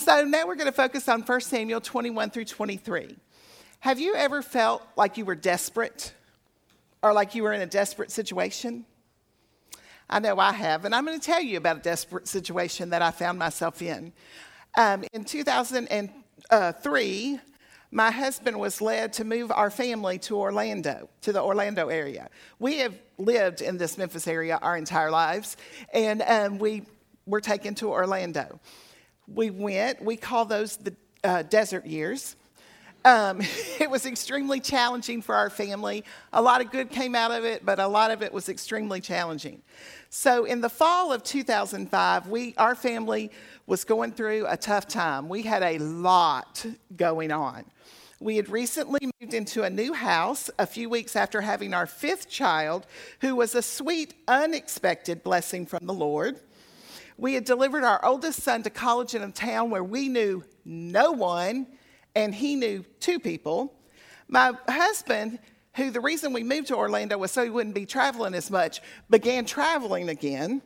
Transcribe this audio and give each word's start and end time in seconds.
So 0.00 0.24
now 0.24 0.46
we're 0.46 0.54
going 0.54 0.64
to 0.64 0.72
focus 0.72 1.10
on 1.10 1.20
1 1.20 1.40
Samuel 1.42 1.82
21 1.82 2.30
through 2.30 2.46
23. 2.46 3.14
Have 3.80 4.00
you 4.00 4.14
ever 4.14 4.40
felt 4.40 4.82
like 4.96 5.18
you 5.18 5.26
were 5.26 5.34
desperate 5.34 6.14
or 7.02 7.12
like 7.12 7.34
you 7.34 7.42
were 7.42 7.52
in 7.52 7.60
a 7.60 7.66
desperate 7.66 8.10
situation? 8.10 8.86
I 10.08 10.20
know 10.20 10.38
I 10.38 10.52
have, 10.52 10.86
and 10.86 10.94
I'm 10.94 11.04
going 11.04 11.20
to 11.20 11.24
tell 11.24 11.42
you 11.42 11.58
about 11.58 11.76
a 11.76 11.80
desperate 11.80 12.28
situation 12.28 12.88
that 12.90 13.02
I 13.02 13.10
found 13.10 13.38
myself 13.38 13.82
in. 13.82 14.14
Um, 14.78 15.04
in 15.12 15.22
2003, 15.22 17.40
my 17.90 18.10
husband 18.10 18.58
was 18.58 18.80
led 18.80 19.12
to 19.12 19.24
move 19.24 19.52
our 19.52 19.70
family 19.70 20.18
to 20.20 20.38
Orlando, 20.38 21.10
to 21.20 21.30
the 21.30 21.42
Orlando 21.42 21.88
area. 21.88 22.30
We 22.58 22.78
have 22.78 22.98
lived 23.18 23.60
in 23.60 23.76
this 23.76 23.98
Memphis 23.98 24.26
area 24.26 24.58
our 24.62 24.78
entire 24.78 25.10
lives, 25.10 25.58
and 25.92 26.22
um, 26.22 26.58
we 26.58 26.84
were 27.26 27.42
taken 27.42 27.74
to 27.76 27.90
Orlando. 27.90 28.58
We 29.32 29.50
went, 29.50 30.02
we 30.02 30.16
call 30.16 30.44
those 30.44 30.76
the 30.76 30.94
uh, 31.22 31.42
desert 31.42 31.86
years. 31.86 32.36
Um, 33.04 33.40
it 33.80 33.90
was 33.90 34.06
extremely 34.06 34.60
challenging 34.60 35.22
for 35.22 35.34
our 35.34 35.50
family. 35.50 36.04
A 36.32 36.42
lot 36.42 36.60
of 36.60 36.70
good 36.70 36.90
came 36.90 37.14
out 37.14 37.30
of 37.30 37.44
it, 37.44 37.64
but 37.64 37.78
a 37.78 37.86
lot 37.86 38.10
of 38.10 38.22
it 38.22 38.32
was 38.32 38.48
extremely 38.48 39.00
challenging. 39.00 39.62
So, 40.10 40.44
in 40.44 40.60
the 40.60 40.68
fall 40.68 41.12
of 41.12 41.22
2005, 41.22 42.26
we, 42.26 42.54
our 42.56 42.74
family 42.74 43.30
was 43.66 43.84
going 43.84 44.12
through 44.12 44.46
a 44.48 44.56
tough 44.56 44.88
time. 44.88 45.28
We 45.28 45.42
had 45.42 45.62
a 45.62 45.78
lot 45.78 46.66
going 46.96 47.30
on. 47.30 47.64
We 48.18 48.36
had 48.36 48.50
recently 48.50 49.08
moved 49.20 49.32
into 49.32 49.62
a 49.62 49.70
new 49.70 49.94
house 49.94 50.50
a 50.58 50.66
few 50.66 50.90
weeks 50.90 51.16
after 51.16 51.40
having 51.40 51.72
our 51.72 51.86
fifth 51.86 52.28
child, 52.28 52.86
who 53.20 53.36
was 53.36 53.54
a 53.54 53.62
sweet, 53.62 54.12
unexpected 54.28 55.22
blessing 55.22 55.64
from 55.64 55.86
the 55.86 55.94
Lord. 55.94 56.38
We 57.20 57.34
had 57.34 57.44
delivered 57.44 57.84
our 57.84 58.02
oldest 58.02 58.42
son 58.42 58.62
to 58.62 58.70
college 58.70 59.14
in 59.14 59.20
a 59.20 59.30
town 59.30 59.68
where 59.68 59.84
we 59.84 60.08
knew 60.08 60.42
no 60.64 61.12
one 61.12 61.66
and 62.14 62.34
he 62.34 62.56
knew 62.56 62.82
two 62.98 63.20
people. 63.20 63.74
My 64.26 64.54
husband, 64.66 65.38
who 65.74 65.90
the 65.90 66.00
reason 66.00 66.32
we 66.32 66.42
moved 66.42 66.68
to 66.68 66.76
Orlando 66.76 67.18
was 67.18 67.30
so 67.30 67.44
he 67.44 67.50
wouldn't 67.50 67.74
be 67.74 67.84
traveling 67.84 68.32
as 68.32 68.50
much, 68.50 68.80
began 69.10 69.44
traveling 69.44 70.08
again. 70.08 70.62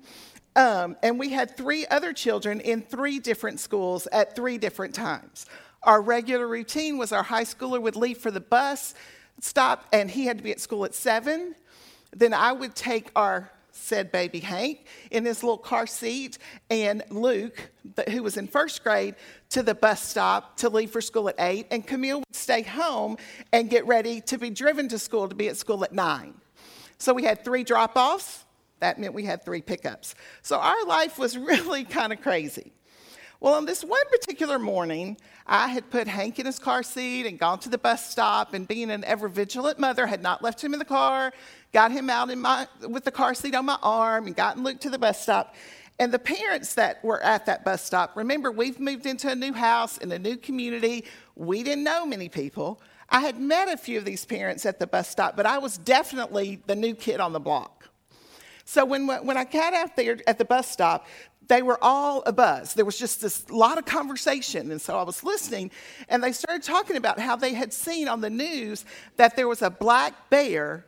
Um, 0.54 0.96
and 1.02 1.18
we 1.18 1.30
had 1.30 1.56
three 1.56 1.86
other 1.88 2.12
children 2.12 2.60
in 2.60 2.82
three 2.82 3.18
different 3.18 3.58
schools 3.58 4.06
at 4.12 4.36
three 4.36 4.56
different 4.56 4.94
times. 4.94 5.46
Our 5.82 6.00
regular 6.00 6.46
routine 6.46 6.98
was 6.98 7.10
our 7.10 7.24
high 7.24 7.42
schooler 7.42 7.82
would 7.82 7.96
leave 7.96 8.18
for 8.18 8.30
the 8.30 8.38
bus 8.40 8.94
stop, 9.40 9.86
and 9.92 10.08
he 10.08 10.26
had 10.26 10.38
to 10.38 10.44
be 10.44 10.52
at 10.52 10.60
school 10.60 10.84
at 10.84 10.94
seven. 10.94 11.56
Then 12.14 12.32
I 12.32 12.52
would 12.52 12.76
take 12.76 13.10
our 13.16 13.50
said 13.74 14.12
baby 14.12 14.40
Hank 14.40 14.86
in 15.10 15.24
his 15.24 15.42
little 15.42 15.58
car 15.58 15.86
seat, 15.86 16.38
and 16.70 17.02
Luke, 17.10 17.70
who 18.10 18.22
was 18.22 18.36
in 18.36 18.46
first 18.46 18.82
grade, 18.82 19.14
to 19.50 19.62
the 19.62 19.74
bus 19.74 20.02
stop 20.02 20.56
to 20.58 20.68
leave 20.68 20.90
for 20.90 21.00
school 21.00 21.28
at 21.28 21.34
eight, 21.38 21.66
and 21.70 21.86
Camille 21.86 22.20
would 22.20 22.34
stay 22.34 22.62
home 22.62 23.16
and 23.52 23.68
get 23.68 23.86
ready 23.86 24.20
to 24.22 24.38
be 24.38 24.50
driven 24.50 24.88
to 24.88 24.98
school 24.98 25.28
to 25.28 25.34
be 25.34 25.48
at 25.48 25.56
school 25.56 25.84
at 25.84 25.92
nine. 25.92 26.34
So 26.98 27.12
we 27.12 27.24
had 27.24 27.44
three 27.44 27.64
drop 27.64 27.96
offs. 27.96 28.44
That 28.80 28.98
meant 28.98 29.14
we 29.14 29.24
had 29.24 29.44
three 29.44 29.62
pickups. 29.62 30.14
So 30.42 30.58
our 30.58 30.84
life 30.86 31.18
was 31.18 31.36
really 31.38 31.84
kind 31.84 32.12
of 32.12 32.20
crazy. 32.20 32.72
Well, 33.40 33.54
on 33.54 33.66
this 33.66 33.82
one 33.82 34.00
particular 34.10 34.58
morning, 34.58 35.16
I 35.46 35.68
had 35.68 35.90
put 35.90 36.06
Hank 36.06 36.38
in 36.38 36.46
his 36.46 36.58
car 36.58 36.82
seat 36.82 37.26
and 37.26 37.38
gone 37.38 37.58
to 37.60 37.68
the 37.68 37.78
bus 37.78 38.08
stop, 38.08 38.54
and 38.54 38.66
being 38.66 38.90
an 38.90 39.04
ever 39.04 39.28
vigilant 39.28 39.78
mother, 39.78 40.06
had 40.06 40.22
not 40.22 40.42
left 40.42 40.62
him 40.62 40.72
in 40.72 40.78
the 40.78 40.84
car, 40.84 41.32
got 41.72 41.92
him 41.92 42.08
out 42.08 42.30
in 42.30 42.40
my, 42.40 42.66
with 42.88 43.04
the 43.04 43.10
car 43.10 43.34
seat 43.34 43.54
on 43.54 43.66
my 43.66 43.78
arm, 43.82 44.26
and 44.26 44.36
gotten 44.36 44.62
Luke 44.62 44.80
to 44.80 44.90
the 44.90 44.98
bus 44.98 45.20
stop. 45.20 45.54
And 45.98 46.12
the 46.12 46.18
parents 46.18 46.74
that 46.74 47.04
were 47.04 47.22
at 47.22 47.46
that 47.46 47.64
bus 47.64 47.82
stop, 47.82 48.16
remember, 48.16 48.50
we've 48.50 48.80
moved 48.80 49.06
into 49.06 49.30
a 49.30 49.34
new 49.34 49.52
house 49.52 49.98
in 49.98 50.10
a 50.10 50.18
new 50.18 50.36
community. 50.36 51.04
We 51.36 51.62
didn't 51.62 51.84
know 51.84 52.06
many 52.06 52.28
people. 52.28 52.80
I 53.10 53.20
had 53.20 53.38
met 53.38 53.68
a 53.68 53.76
few 53.76 53.98
of 53.98 54.04
these 54.04 54.24
parents 54.24 54.64
at 54.66 54.78
the 54.78 54.86
bus 54.86 55.08
stop, 55.08 55.36
but 55.36 55.46
I 55.46 55.58
was 55.58 55.78
definitely 55.78 56.60
the 56.66 56.74
new 56.74 56.94
kid 56.94 57.20
on 57.20 57.32
the 57.32 57.40
block. 57.40 57.88
So 58.64 58.84
when, 58.84 59.06
when 59.06 59.36
I 59.36 59.44
got 59.44 59.74
out 59.74 59.94
there 59.94 60.18
at 60.26 60.38
the 60.38 60.44
bus 60.44 60.68
stop, 60.68 61.06
they 61.48 61.62
were 61.62 61.78
all 61.82 62.22
a 62.26 62.32
buzz. 62.32 62.74
There 62.74 62.84
was 62.84 62.98
just 62.98 63.20
this 63.20 63.48
lot 63.50 63.78
of 63.78 63.84
conversation. 63.84 64.70
And 64.70 64.80
so 64.80 64.98
I 64.98 65.02
was 65.02 65.22
listening, 65.22 65.70
and 66.08 66.22
they 66.22 66.32
started 66.32 66.62
talking 66.62 66.96
about 66.96 67.18
how 67.18 67.36
they 67.36 67.54
had 67.54 67.72
seen 67.72 68.08
on 68.08 68.20
the 68.20 68.30
news 68.30 68.84
that 69.16 69.36
there 69.36 69.48
was 69.48 69.62
a 69.62 69.70
black 69.70 70.30
bear 70.30 70.86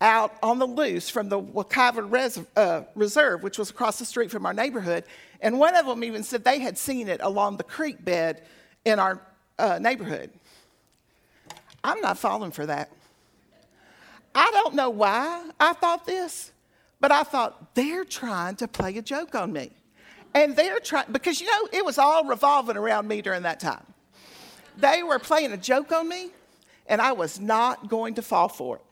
out 0.00 0.36
on 0.42 0.58
the 0.58 0.66
loose 0.66 1.08
from 1.08 1.28
the 1.28 1.40
Wekiva 1.40 2.10
Res- 2.10 2.40
uh, 2.56 2.82
Reserve, 2.94 3.42
which 3.42 3.58
was 3.58 3.70
across 3.70 3.98
the 3.98 4.04
street 4.04 4.30
from 4.30 4.44
our 4.44 4.52
neighborhood. 4.52 5.04
And 5.40 5.58
one 5.58 5.74
of 5.74 5.86
them 5.86 6.04
even 6.04 6.22
said 6.22 6.44
they 6.44 6.58
had 6.60 6.76
seen 6.76 7.08
it 7.08 7.20
along 7.22 7.56
the 7.56 7.64
creek 7.64 8.04
bed 8.04 8.42
in 8.84 8.98
our 8.98 9.20
uh, 9.58 9.78
neighborhood. 9.80 10.30
I'm 11.82 12.00
not 12.00 12.18
falling 12.18 12.50
for 12.50 12.66
that. 12.66 12.90
I 14.34 14.50
don't 14.52 14.74
know 14.74 14.90
why 14.90 15.50
I 15.58 15.72
thought 15.72 16.04
this, 16.04 16.52
but 17.00 17.10
I 17.10 17.22
thought 17.22 17.74
they're 17.74 18.04
trying 18.04 18.56
to 18.56 18.68
play 18.68 18.96
a 18.98 19.02
joke 19.02 19.34
on 19.34 19.52
me. 19.52 19.70
And 20.36 20.54
they're 20.54 20.80
trying, 20.80 21.06
because 21.10 21.40
you 21.40 21.46
know, 21.46 21.68
it 21.72 21.82
was 21.82 21.96
all 21.96 22.24
revolving 22.24 22.76
around 22.76 23.08
me 23.08 23.22
during 23.22 23.44
that 23.44 23.58
time. 23.58 23.86
They 24.76 25.02
were 25.02 25.18
playing 25.18 25.52
a 25.52 25.56
joke 25.56 25.92
on 25.92 26.06
me, 26.06 26.28
and 26.86 27.00
I 27.00 27.12
was 27.12 27.40
not 27.40 27.88
going 27.88 28.16
to 28.16 28.22
fall 28.22 28.48
for 28.48 28.76
it. 28.76 28.82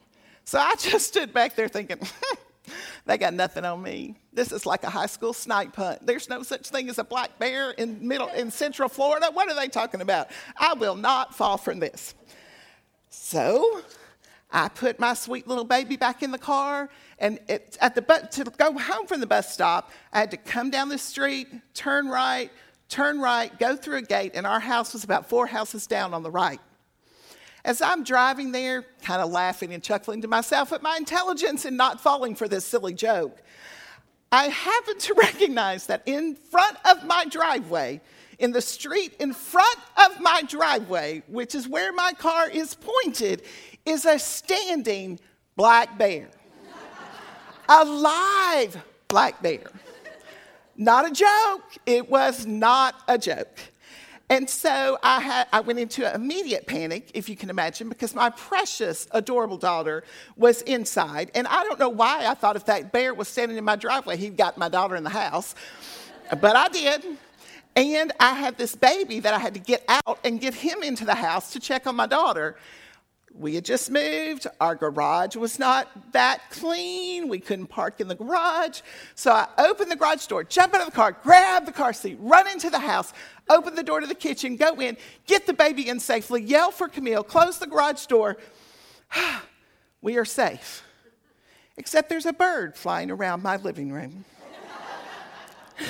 So 0.47 0.59
I 0.59 0.75
just 0.78 1.06
stood 1.06 1.34
back 1.34 1.55
there 1.55 1.69
thinking, 1.69 1.99
they 3.05 3.19
got 3.19 3.34
nothing 3.34 3.66
on 3.66 3.82
me. 3.82 4.16
This 4.32 4.53
is 4.53 4.65
like 4.65 4.84
a 4.84 4.91
high 4.91 5.05
school 5.05 5.34
snipe 5.34 5.77
hunt. 5.77 6.06
There's 6.06 6.31
no 6.31 6.43
such 6.43 6.71
thing 6.71 6.88
as 6.88 6.97
a 6.97 7.05
black 7.05 7.38
bear 7.38 7.72
in 7.72 8.09
middle 8.09 8.28
in 8.28 8.50
central 8.50 8.88
Florida. 8.88 9.26
What 9.31 9.50
are 9.50 9.55
they 9.55 9.69
talking 9.69 10.00
about? 10.00 10.31
I 10.56 10.72
will 10.72 10.97
not 10.97 11.34
fall 11.34 11.59
from 11.59 11.78
this. 11.78 12.15
So 13.11 13.82
I 14.50 14.69
put 14.69 14.99
my 14.99 15.12
sweet 15.12 15.47
little 15.47 15.65
baby 15.65 15.99
back 15.99 16.22
in 16.22 16.31
the 16.31 16.38
car, 16.38 16.88
and 17.19 17.39
it, 17.49 17.77
at 17.81 17.95
the 17.95 18.03
to 18.03 18.45
go 18.45 18.77
home 18.79 19.07
from 19.07 19.21
the 19.21 19.27
bus 19.27 19.53
stop, 19.53 19.93
I 20.13 20.21
had 20.21 20.31
to 20.33 20.37
come 20.37 20.71
down 20.71 20.89
the 20.89 20.99
street, 20.99 21.49
turn 21.75 22.09
right, 22.09 22.51
turn 22.89 23.21
right, 23.21 23.57
go 23.59 23.77
through 23.77 23.99
a 23.99 24.03
gate, 24.03 24.33
and 24.35 24.47
our 24.47 24.61
house 24.61 24.93
was 24.93 25.05
about 25.05 25.29
four 25.29 25.47
houses 25.47 25.87
down 25.87 26.15
on 26.15 26.23
the 26.23 26.31
right. 26.31 26.61
As 27.65 27.81
I'm 27.81 28.05
driving 28.05 28.53
there, 28.53 28.85
kind 29.03 29.23
of 29.23 29.31
laughing 29.31 29.73
and 29.73 29.83
chuckling 29.83 30.21
to 30.23 30.29
myself 30.29 30.73
at 30.73 30.83
my 30.83 30.97
intelligence 30.97 31.65
and 31.65 31.77
not 31.77 32.01
falling 32.01 32.35
for 32.35 32.47
this 32.47 32.65
silly 32.65 32.93
joke, 32.93 33.41
I 34.31 34.49
happen 34.49 34.99
to 34.99 35.15
recognize 35.19 35.87
that 35.87 36.03
in 36.07 36.35
front 36.35 36.77
of 36.85 37.05
my 37.07 37.25
driveway, 37.25 38.01
in 38.39 38.53
the 38.53 38.61
street 38.61 39.15
in 39.21 39.33
front 39.33 39.79
of 39.97 40.21
my 40.21 40.43
driveway, 40.43 41.23
which 41.29 41.55
is 41.55 41.69
where 41.69 41.93
my 41.93 42.13
car 42.13 42.49
is 42.51 42.75
pointed, 42.75 43.43
is 43.87 44.05
a 44.05 44.19
standing 44.19 45.21
black 45.57 45.97
bear. 45.97 46.29
A 47.69 47.85
live 47.85 48.83
black 49.09 49.43
bear. 49.43 49.65
Not 50.77 51.07
a 51.07 51.13
joke. 51.13 51.63
It 51.87 52.11
was 52.11 52.47
not 52.47 52.97
a 53.07 53.17
joke. 53.17 53.59
And 54.31 54.49
so 54.49 54.99
I, 55.03 55.21
had, 55.21 55.47
I 55.53 55.61
went 55.61 55.79
into 55.79 56.13
immediate 56.13 56.67
panic, 56.67 57.11
if 57.15 57.29
you 57.29 57.37
can 57.37 57.51
imagine, 57.51 57.89
because 57.89 58.15
my 58.15 58.31
precious, 58.31 59.07
adorable 59.11 59.59
daughter 59.59 60.03
was 60.37 60.63
inside. 60.63 61.31
And 61.35 61.47
I 61.47 61.63
don't 61.63 61.79
know 61.79 61.91
why 61.91 62.27
I 62.27 62.35
thought 62.35 62.57
if 62.57 62.65
that 62.67 62.91
bear 62.91 63.13
was 63.13 63.29
standing 63.29 63.59
in 63.59 63.65
my 63.65 63.77
driveway, 63.77 64.17
he'd 64.17 64.37
got 64.37 64.57
my 64.57 64.69
daughter 64.69 64.97
in 64.97 65.05
the 65.05 65.11
house. 65.11 65.55
But 66.41 66.57
I 66.57 66.69
did. 66.69 67.05
And 67.77 68.13
I 68.19 68.35
had 68.35 68.57
this 68.57 68.75
baby 68.75 69.21
that 69.21 69.35
I 69.35 69.39
had 69.39 69.53
to 69.55 69.61
get 69.61 69.85
out 69.89 70.19
and 70.25 70.41
get 70.41 70.55
him 70.55 70.83
into 70.83 71.05
the 71.05 71.15
house 71.15 71.53
to 71.53 71.61
check 71.61 71.87
on 71.87 71.95
my 71.95 72.07
daughter. 72.07 72.57
We 73.37 73.56
had 73.56 73.65
just 73.65 73.91
moved. 73.91 74.47
Our 74.61 74.77
garage 74.77 75.34
was 75.34 75.59
not 75.59 76.12
that 76.12 76.50
clean. 76.50 77.28
We 77.28 77.41
couldn't 77.41 77.67
park 77.67 78.00
in 78.00 78.06
the 78.06 78.15
garage. 78.15 78.81
So 79.17 79.33
I 79.33 79.49
opened 79.59 79.91
the 79.91 79.97
garage 79.97 80.25
door, 80.27 80.45
jump 80.45 80.72
out 80.72 80.83
of 80.83 80.87
the 80.87 80.93
car, 80.93 81.12
grab 81.12 81.67
the 81.67 81.73
car 81.73 81.93
seat, 81.93 82.17
run 82.21 82.47
into 82.47 82.71
the 82.71 82.78
house, 82.78 83.12
open 83.49 83.75
the 83.75 83.82
door 83.82 83.99
to 84.00 84.06
the 84.06 84.14
kitchen, 84.14 84.55
go 84.55 84.81
in, 84.81 84.97
get 85.26 85.47
the 85.47 85.53
baby 85.53 85.88
in 85.88 85.99
safely, 85.99 86.43
yell 86.43 86.70
for 86.70 86.87
Camille, 86.87 87.25
close 87.25 87.59
the 87.59 87.67
garage 87.67 88.06
door. 88.06 88.37
we 90.00 90.17
are 90.17 90.25
safe. 90.25 90.85
Except 91.76 92.09
there's 92.09 92.26
a 92.26 92.32
bird 92.32 92.76
flying 92.76 93.11
around 93.11 93.43
my 93.43 93.56
living 93.56 93.91
room. 93.91 94.25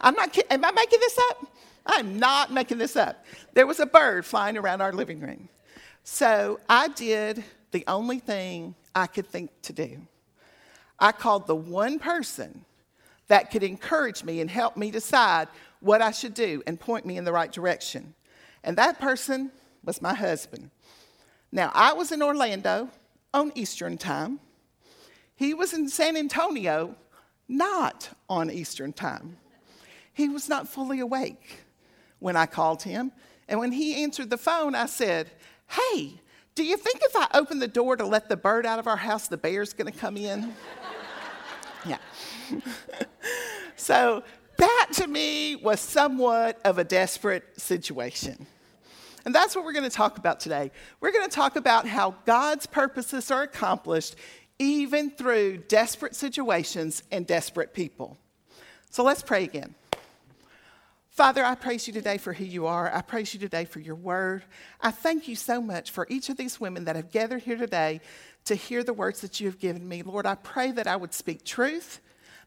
I'm 0.00 0.14
not 0.14 0.32
kidding. 0.32 0.50
Am 0.50 0.64
I 0.64 0.70
making 0.70 1.00
this 1.00 1.18
up? 1.30 1.46
I'm 1.84 2.18
not 2.18 2.50
making 2.50 2.78
this 2.78 2.96
up. 2.96 3.26
There 3.52 3.66
was 3.66 3.78
a 3.78 3.86
bird 3.86 4.24
flying 4.24 4.56
around 4.56 4.80
our 4.80 4.92
living 4.92 5.20
room. 5.20 5.50
So 6.04 6.60
I 6.68 6.88
did 6.88 7.44
the 7.70 7.84
only 7.86 8.18
thing 8.18 8.74
I 8.94 9.06
could 9.06 9.26
think 9.26 9.50
to 9.62 9.72
do. 9.72 10.00
I 10.98 11.12
called 11.12 11.46
the 11.46 11.54
one 11.56 11.98
person 11.98 12.64
that 13.28 13.50
could 13.50 13.62
encourage 13.62 14.24
me 14.24 14.40
and 14.40 14.50
help 14.50 14.76
me 14.76 14.90
decide 14.90 15.48
what 15.80 16.02
I 16.02 16.10
should 16.10 16.34
do 16.34 16.62
and 16.66 16.78
point 16.78 17.06
me 17.06 17.16
in 17.16 17.24
the 17.24 17.32
right 17.32 17.50
direction. 17.50 18.14
And 18.64 18.76
that 18.76 19.00
person 19.00 19.52
was 19.84 20.02
my 20.02 20.12
husband. 20.14 20.70
Now, 21.52 21.70
I 21.74 21.92
was 21.92 22.12
in 22.12 22.22
Orlando 22.22 22.90
on 23.32 23.52
Eastern 23.54 23.96
time. 23.96 24.40
He 25.36 25.54
was 25.54 25.72
in 25.72 25.88
San 25.88 26.16
Antonio, 26.16 26.94
not 27.48 28.10
on 28.28 28.50
Eastern 28.50 28.92
time. 28.92 29.38
He 30.12 30.28
was 30.28 30.48
not 30.48 30.68
fully 30.68 31.00
awake. 31.00 31.60
when 32.20 32.36
I 32.36 32.46
called 32.46 32.82
him. 32.82 33.10
And 33.48 33.58
when 33.58 33.72
he 33.72 34.04
answered 34.04 34.30
the 34.30 34.38
phone, 34.38 34.76
I 34.76 34.86
said, 34.86 35.30
Hey, 35.70 36.20
do 36.54 36.64
you 36.64 36.76
think 36.76 37.00
if 37.02 37.14
I 37.14 37.28
open 37.34 37.58
the 37.58 37.68
door 37.68 37.96
to 37.96 38.04
let 38.04 38.28
the 38.28 38.36
bird 38.36 38.66
out 38.66 38.78
of 38.78 38.86
our 38.86 38.96
house, 38.96 39.28
the 39.28 39.36
bear's 39.36 39.72
gonna 39.72 39.92
come 39.92 40.16
in? 40.16 40.54
yeah. 41.86 41.98
so 43.76 44.22
that 44.56 44.88
to 44.94 45.06
me 45.06 45.56
was 45.56 45.80
somewhat 45.80 46.60
of 46.64 46.78
a 46.78 46.84
desperate 46.84 47.60
situation. 47.60 48.46
And 49.24 49.34
that's 49.34 49.54
what 49.54 49.64
we're 49.64 49.72
going 49.72 49.88
to 49.88 49.90
talk 49.94 50.18
about 50.18 50.40
today. 50.40 50.70
We're 51.00 51.12
going 51.12 51.28
to 51.28 51.34
talk 51.34 51.56
about 51.56 51.86
how 51.86 52.14
God's 52.24 52.66
purposes 52.66 53.30
are 53.30 53.42
accomplished 53.42 54.16
even 54.58 55.10
through 55.10 55.58
desperate 55.68 56.14
situations 56.14 57.02
and 57.10 57.26
desperate 57.26 57.72
people. 57.72 58.18
So 58.90 59.02
let's 59.02 59.22
pray 59.22 59.44
again. 59.44 59.74
Father, 61.20 61.44
I 61.44 61.54
praise 61.54 61.86
you 61.86 61.92
today 61.92 62.16
for 62.16 62.32
who 62.32 62.46
you 62.46 62.64
are. 62.64 62.90
I 62.90 63.02
praise 63.02 63.34
you 63.34 63.40
today 63.40 63.66
for 63.66 63.78
your 63.78 63.94
word. 63.94 64.42
I 64.80 64.90
thank 64.90 65.28
you 65.28 65.36
so 65.36 65.60
much 65.60 65.90
for 65.90 66.06
each 66.08 66.30
of 66.30 66.38
these 66.38 66.58
women 66.58 66.86
that 66.86 66.96
have 66.96 67.12
gathered 67.12 67.42
here 67.42 67.58
today 67.58 68.00
to 68.46 68.54
hear 68.54 68.82
the 68.82 68.94
words 68.94 69.20
that 69.20 69.38
you 69.38 69.46
have 69.46 69.58
given 69.58 69.86
me. 69.86 70.02
Lord, 70.02 70.24
I 70.24 70.34
pray 70.34 70.72
that 70.72 70.86
I 70.86 70.96
would 70.96 71.12
speak 71.12 71.44
truth, 71.44 72.00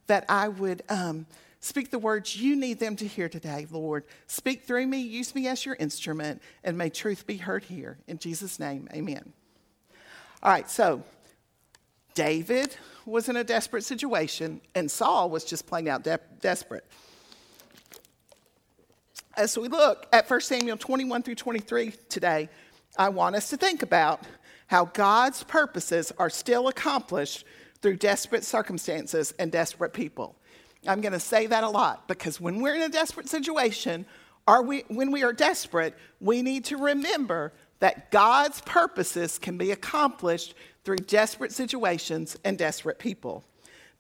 that 0.08 0.26
I 0.28 0.48
would 0.48 0.82
um, 0.90 1.28
speak 1.60 1.92
the 1.92 2.00
words 2.00 2.36
you 2.36 2.56
need 2.56 2.80
them 2.80 2.96
to 2.96 3.06
hear 3.06 3.30
today, 3.30 3.68
Lord. 3.70 4.06
Speak 4.26 4.64
through 4.64 4.88
me, 4.88 5.02
use 5.02 5.36
me 5.36 5.48
as 5.48 5.64
your 5.68 5.76
instrument, 5.76 6.42
and 6.64 6.76
may 6.76 6.90
truth 6.90 7.28
be 7.28 7.38
heard 7.38 7.66
here. 7.66 8.00
In 8.08 8.18
Jesus' 8.18 8.60
name, 8.60 8.88
amen. 8.92 9.34
All 10.42 10.52
right, 10.52 10.68
so 10.68 11.04
David 12.16 12.76
was 13.06 13.30
in 13.30 13.36
a 13.36 13.44
desperate 13.44 13.84
situation, 13.84 14.62
and 14.74 14.90
Saul 14.90 15.30
was 15.30 15.46
just 15.46 15.68
plain 15.68 15.88
out 15.88 16.04
de- 16.04 16.20
desperate. 16.42 16.86
As 19.36 19.58
we 19.58 19.68
look 19.68 20.06
at 20.14 20.30
1 20.30 20.42
Samuel 20.42 20.78
21 20.78 21.24
through 21.24 21.36
23 21.36 21.94
today, 22.08 22.50
I 23.00 23.10
want 23.10 23.36
us 23.36 23.50
to 23.50 23.58
think 23.58 23.82
about 23.82 24.22
how 24.68 24.86
God's 24.86 25.44
purposes 25.44 26.14
are 26.20 26.30
still 26.30 26.68
accomplished 26.68 27.44
through 27.82 27.96
desperate 27.96 28.44
circumstances 28.44 29.34
and 29.40 29.52
desperate 29.52 29.92
people. 29.92 30.36
I'm 30.86 31.02
going 31.02 31.14
to 31.14 31.20
say 31.20 31.48
that 31.48 31.64
a 31.64 31.70
lot 31.70 32.08
because 32.08 32.40
when 32.40 32.62
we're 32.62 32.76
in 32.76 32.84
a 32.84 32.90
desperate 32.90 33.28
situation, 33.28 34.06
or 34.48 34.62
we, 34.62 34.84
when 34.90 35.12
we 35.12 35.24
are 35.24 35.34
desperate, 35.34 35.96
we 36.20 36.44
need 36.44 36.66
to 36.66 36.78
remember 36.78 37.54
that 37.80 38.12
God's 38.12 38.62
purposes 38.62 39.40
can 39.40 39.58
be 39.58 39.72
accomplished 39.72 40.54
through 40.84 40.98
desperate 40.98 41.52
situations 41.52 42.38
and 42.46 42.56
desperate 42.56 43.00
people. 43.00 43.44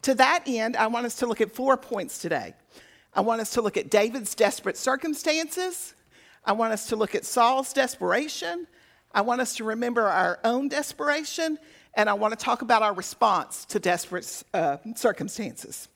To 0.03 0.13
that 0.13 0.43
end, 0.45 0.75
I 0.75 0.87
want 0.87 1.07
us 1.07 1.15
to 1.15 1.25
look 1.25 1.41
at 1.41 1.55
four 1.55 1.75
points 1.75 2.19
today. 2.19 2.53
I 3.15 3.21
want 3.21 3.41
us 3.41 3.51
to 3.51 3.61
look 3.61 3.77
at 3.77 3.89
David's 3.89 4.33
desperate 4.33 4.77
circumstances. 4.77 5.93
I 6.43 6.53
want 6.53 6.73
us 6.73 6.87
to 6.87 6.95
look 6.95 7.13
at 7.15 7.25
Saul's 7.25 7.71
desperation. 7.71 8.67
I 9.11 9.21
want 9.21 9.41
us 9.41 9.55
to 9.57 9.63
remember 9.63 10.03
our 10.07 10.39
own 10.43 10.67
desperation. 10.67 11.59
And 11.93 12.09
I 12.09 12.13
want 12.13 12.37
to 12.37 12.43
talk 12.43 12.63
about 12.63 12.81
our 12.81 12.93
response 12.93 13.65
to 13.65 13.79
desperate 13.79 14.43
uh, 14.53 14.77
circumstances. 14.95 15.87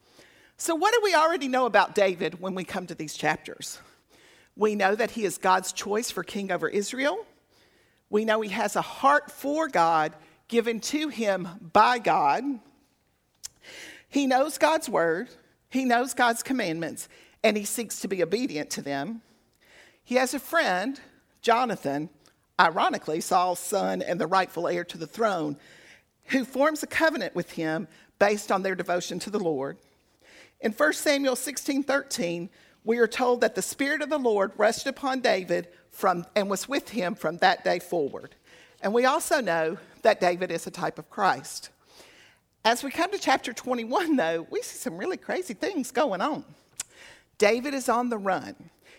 So, 0.57 0.75
what 0.75 0.93
do 0.93 1.01
we 1.03 1.15
already 1.15 1.47
know 1.47 1.65
about 1.65 1.95
David 1.95 2.39
when 2.39 2.53
we 2.53 2.63
come 2.63 2.85
to 2.87 2.95
these 2.95 3.15
chapters? 3.15 3.79
We 4.55 4.75
know 4.75 4.95
that 4.95 5.11
he 5.11 5.23
is 5.23 5.37
God's 5.37 5.71
choice 5.71 6.11
for 6.11 6.23
king 6.23 6.51
over 6.51 6.67
Israel. 6.67 7.25
We 8.09 8.25
know 8.25 8.41
he 8.41 8.49
has 8.49 8.75
a 8.75 8.81
heart 8.81 9.31
for 9.31 9.67
God 9.67 10.13
given 10.47 10.79
to 10.79 11.09
him 11.09 11.47
by 11.73 11.99
God. 11.99 12.43
He 14.09 14.25
knows 14.27 14.57
God's 14.57 14.87
word, 14.87 15.29
he 15.69 15.85
knows 15.85 16.13
God's 16.13 16.43
commandments, 16.43 17.09
and 17.43 17.57
he 17.57 17.65
seeks 17.65 17.99
to 18.01 18.07
be 18.07 18.23
obedient 18.23 18.69
to 18.71 18.81
them. 18.81 19.21
He 20.03 20.15
has 20.15 20.33
a 20.33 20.39
friend, 20.39 20.99
Jonathan, 21.41 22.09
ironically, 22.59 23.21
Saul's 23.21 23.59
son 23.59 24.01
and 24.01 24.19
the 24.19 24.27
rightful 24.27 24.67
heir 24.67 24.83
to 24.85 24.97
the 24.97 25.07
throne, 25.07 25.57
who 26.27 26.45
forms 26.45 26.83
a 26.83 26.87
covenant 26.87 27.35
with 27.35 27.51
him 27.51 27.87
based 28.19 28.51
on 28.51 28.63
their 28.63 28.75
devotion 28.75 29.19
to 29.19 29.29
the 29.29 29.39
Lord. 29.39 29.77
In 30.59 30.71
1 30.71 30.93
Samuel 30.93 31.35
16 31.35 31.83
13, 31.83 32.49
we 32.83 32.97
are 32.99 33.07
told 33.07 33.41
that 33.41 33.55
the 33.55 33.61
Spirit 33.61 34.01
of 34.01 34.09
the 34.09 34.17
Lord 34.17 34.53
rested 34.57 34.89
upon 34.89 35.19
David 35.19 35.67
from, 35.91 36.25
and 36.35 36.49
was 36.49 36.69
with 36.69 36.89
him 36.89 37.15
from 37.15 37.37
that 37.37 37.63
day 37.63 37.79
forward. 37.79 38.35
And 38.81 38.93
we 38.93 39.05
also 39.05 39.41
know 39.41 39.77
that 40.03 40.21
David 40.21 40.51
is 40.51 40.67
a 40.67 40.71
type 40.71 40.97
of 40.97 41.09
Christ. 41.09 41.69
As 42.67 42.83
we 42.83 42.91
come 42.91 43.09
to 43.11 43.17
chapter 43.17 43.53
21, 43.53 44.17
though, 44.17 44.45
we 44.49 44.61
see 44.61 44.75
some 44.75 44.97
really 44.97 45.15
crazy 45.15 45.53
things 45.53 45.89
going 45.89 46.19
on. 46.19 46.43
David 47.37 47.73
is 47.73 47.87
on 47.87 48.09
the 48.09 48.17
run. 48.17 48.55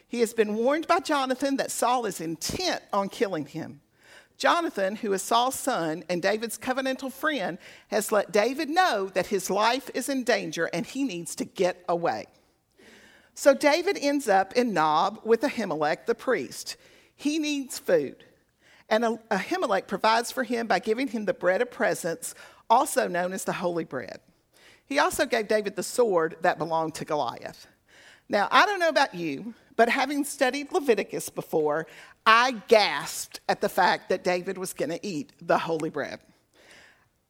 He 0.07 0.21
has 0.21 0.33
been 0.33 0.55
warned 0.55 0.87
by 0.87 1.01
Jonathan 1.01 1.59
that 1.59 1.71
Saul 1.71 2.07
is 2.07 2.19
intent 2.19 2.81
on 2.95 3.11
killing 3.11 3.45
him. 3.45 3.83
Jonathan, 4.39 4.97
who 4.97 5.13
is 5.13 5.21
Saul's 5.21 5.55
son 5.55 6.03
and 6.09 6.23
David's 6.23 6.57
covenantal 6.57 7.13
friend, 7.13 7.59
has 7.89 8.11
let 8.11 8.33
David 8.33 8.71
know 8.71 9.11
that 9.13 9.27
his 9.27 9.51
life 9.51 9.91
is 9.93 10.09
in 10.09 10.25
danger 10.25 10.71
and 10.73 10.87
he 10.87 11.05
needs 11.05 11.35
to 11.35 11.45
get 11.45 11.85
away. 11.91 12.25
So 13.35 13.53
David 13.53 13.99
ends 14.01 14.31
up 14.31 14.55
in 14.55 14.73
Nob 14.73 15.21
with 15.25 15.43
Ahimelech, 15.43 16.07
the 16.07 16.15
priest. 16.15 16.79
He 17.15 17.39
needs 17.39 17.79
food. 17.79 18.25
And 18.89 19.05
Ahimelech 19.31 19.87
provides 19.87 20.33
for 20.33 20.45
him 20.45 20.67
by 20.67 20.79
giving 20.79 21.09
him 21.09 21.27
the 21.27 21.35
bread 21.35 21.61
of 21.61 21.71
presence, 21.71 22.35
also 22.71 23.09
known 23.09 23.33
as 23.33 23.45
the 23.45 23.53
holy 23.53 23.85
bread. 23.85 24.21
He 24.85 24.99
also 24.99 25.27
gave 25.27 25.49
David 25.49 25.77
the 25.77 25.83
sword 25.83 26.37
that 26.43 26.59
belonged 26.59 26.95
to 26.97 27.05
Goliath. 27.05 27.67
Now, 28.29 28.49
I 28.51 28.67
don't 28.67 28.81
know 28.81 28.89
about 28.89 29.15
you, 29.15 29.55
but 29.77 29.89
having 29.89 30.25
studied 30.25 30.73
Leviticus 30.73 31.29
before, 31.29 31.87
I 32.27 32.63
gasped 32.69 33.41
at 33.49 33.61
the 33.61 33.69
fact 33.69 34.09
that 34.09 34.25
David 34.25 34.59
was 34.59 34.73
going 34.73 34.91
to 34.91 35.07
eat 35.07 35.33
the 35.41 35.59
holy 35.59 35.91
bread. 35.91 36.21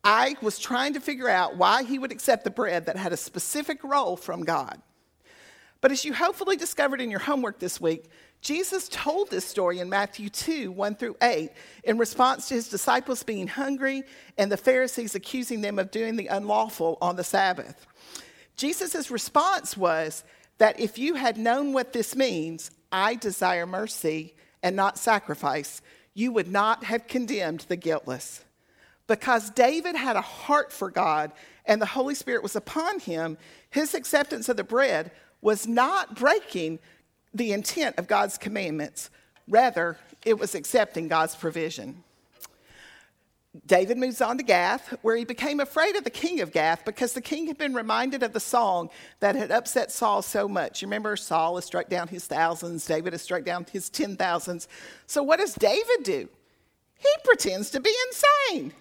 I 0.03 0.37
was 0.41 0.59
trying 0.59 0.95
to 0.95 1.01
figure 1.01 1.29
out 1.29 1.57
why 1.57 1.83
he 1.83 1.99
would 1.99 2.13
accept 2.13 2.45
the 2.45 2.51
bread 2.51 2.87
that 2.87 2.97
had 2.97 3.13
a 3.13 3.17
specific 3.17 3.83
role 3.85 4.17
from 4.17 4.45
God. 4.45 4.81
But 5.81 5.93
as 5.93 6.05
you 6.05 6.15
hopefully 6.15 6.57
discovered 6.57 7.01
in 7.01 7.11
your 7.11 7.21
homework 7.21 7.59
this 7.59 7.81
week, 7.81 8.07
Jesus 8.41 8.89
told 8.89 9.31
this 9.31 9.45
story 9.45 9.81
in 9.81 9.89
Matthew 9.89 10.29
2 10.29 10.71
1 10.71 10.95
through 10.95 11.17
8 11.21 11.51
in 11.85 11.99
response 11.99 12.49
to 12.49 12.55
his 12.55 12.69
disciples 12.69 13.23
being 13.23 13.49
hungry 13.49 14.05
and 14.37 14.51
the 14.51 14.57
Pharisees 14.57 15.15
accusing 15.15 15.61
them 15.61 15.79
of 15.79 15.91
doing 15.91 16.17
the 16.17 16.29
unlawful 16.29 16.99
on 17.01 17.17
the 17.17 17.25
Sabbath. 17.25 17.87
Jesus' 18.57 19.11
response 19.11 19.77
was 19.77 20.25
that 20.59 20.79
if 20.79 20.99
you 20.99 21.15
had 21.15 21.37
known 21.37 21.73
what 21.73 21.93
this 21.93 22.15
means, 22.15 22.71
I 22.93 23.17
desire 23.17 23.67
mercy 23.67 24.35
and 24.63 24.75
not 24.77 24.99
sacrifice, 24.99 25.83
you 26.15 26.33
would 26.33 26.49
not 26.49 26.85
have 26.85 27.07
condemned 27.07 27.61
the 27.69 27.77
guiltless. 27.77 28.45
Because 29.07 29.51
David 29.51 29.97
had 29.97 30.17
a 30.17 30.21
heart 30.21 30.73
for 30.73 30.91
God 30.91 31.33
and 31.65 31.81
the 31.81 31.87
Holy 31.87 32.15
Spirit 32.15 32.43
was 32.43 32.57
upon 32.57 33.01
him, 33.01 33.39
his 33.71 33.95
acceptance 33.95 34.49
of 34.49 34.57
the 34.57 34.65
bread 34.65 35.11
was 35.41 35.67
not 35.67 36.17
breaking 36.17 36.79
the 37.35 37.53
intent 37.53 37.99
of 37.99 38.07
God's 38.07 38.39
commandments. 38.39 39.11
Rather, 39.49 39.99
it 40.25 40.39
was 40.39 40.55
accepting 40.55 41.09
God's 41.09 41.35
provision. 41.35 42.03
David 43.67 43.97
moves 43.99 44.21
on 44.21 44.37
to 44.37 44.45
Gath, 44.45 44.95
where 45.03 45.17
he 45.17 45.25
became 45.25 45.59
afraid 45.59 45.97
of 45.97 46.05
the 46.05 46.11
king 46.11 46.41
of 46.41 46.53
Gath 46.53 46.85
because 46.85 47.13
the 47.13 47.21
king 47.21 47.47
had 47.47 47.59
been 47.59 47.75
reminded 47.75 48.23
of 48.23 48.33
the 48.33 48.41
song 48.41 48.91
that 49.21 49.35
had 49.35 49.51
upset 49.51 49.91
Saul 49.91 50.23
so 50.23 50.47
much. 50.47 50.83
You 50.83 50.87
remember, 50.87 51.17
Saul 51.17 51.57
has 51.57 51.65
struck 51.65 51.89
down 51.89 52.09
his 52.09 52.27
thousands, 52.27 52.87
David 52.87 53.15
has 53.15 53.23
struck 53.23 53.45
down 53.45 53.67
his 53.71 53.89
ten 53.89 54.17
thousands. 54.17 54.69
So, 55.07 55.23
what 55.23 55.41
does 55.41 55.55
David 55.55 56.03
do? 56.05 56.29
He 56.99 57.09
pretends 57.25 57.71
to 57.71 57.81
be 57.81 57.95
insane. 58.09 58.73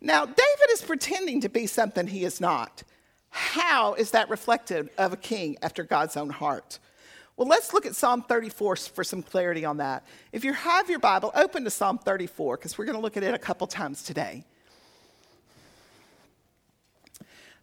Now, 0.00 0.24
David 0.26 0.70
is 0.72 0.82
pretending 0.82 1.40
to 1.42 1.48
be 1.48 1.66
something 1.66 2.06
he 2.06 2.24
is 2.24 2.40
not. 2.40 2.82
How 3.30 3.94
is 3.94 4.10
that 4.10 4.28
reflective 4.28 4.90
of 4.98 5.12
a 5.12 5.16
king 5.16 5.56
after 5.62 5.82
God's 5.82 6.16
own 6.16 6.30
heart? 6.30 6.78
Well, 7.40 7.48
let's 7.48 7.72
look 7.72 7.86
at 7.86 7.96
Psalm 7.96 8.20
34 8.20 8.76
for 8.76 9.02
some 9.02 9.22
clarity 9.22 9.64
on 9.64 9.78
that. 9.78 10.04
If 10.30 10.44
you 10.44 10.52
have 10.52 10.90
your 10.90 10.98
Bible, 10.98 11.32
open 11.34 11.64
to 11.64 11.70
Psalm 11.70 11.96
34 11.96 12.58
because 12.58 12.76
we're 12.76 12.84
going 12.84 12.98
to 12.98 13.00
look 13.00 13.16
at 13.16 13.22
it 13.22 13.32
a 13.32 13.38
couple 13.38 13.66
times 13.66 14.02
today. 14.02 14.44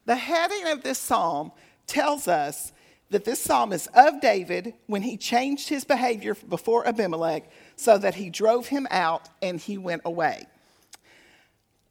The 0.08 0.16
heading 0.16 0.66
of 0.72 0.82
this 0.82 0.98
psalm 0.98 1.52
tells 1.86 2.28
us 2.28 2.74
that 3.12 3.24
this 3.24 3.40
psalm 3.40 3.72
is 3.72 3.88
of 3.94 4.20
David 4.20 4.74
when 4.88 5.04
he 5.04 5.16
changed 5.16 5.70
his 5.70 5.86
behavior 5.86 6.34
before 6.34 6.88
Abimelech 6.88 7.48
so 7.76 8.00
that 8.00 8.16
he 8.16 8.32
drove 8.32 8.66
him 8.70 8.88
out 8.90 9.30
and 9.44 9.60
he 9.60 9.78
went 9.78 10.02
away. 10.06 10.48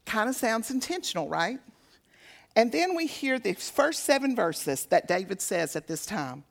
Kind 0.05 0.27
of 0.27 0.35
sounds 0.35 0.71
intentional, 0.71 1.29
right? 1.29 1.61
And 2.53 2.69
then 2.69 2.97
we 2.97 3.07
hear 3.07 3.39
the 3.39 3.53
first 3.53 4.03
seven 4.03 4.35
verses 4.35 4.87
that 4.87 5.07
David 5.07 5.39
says 5.39 5.77
at 5.77 5.87
this 5.87 6.05
time. 6.05 6.43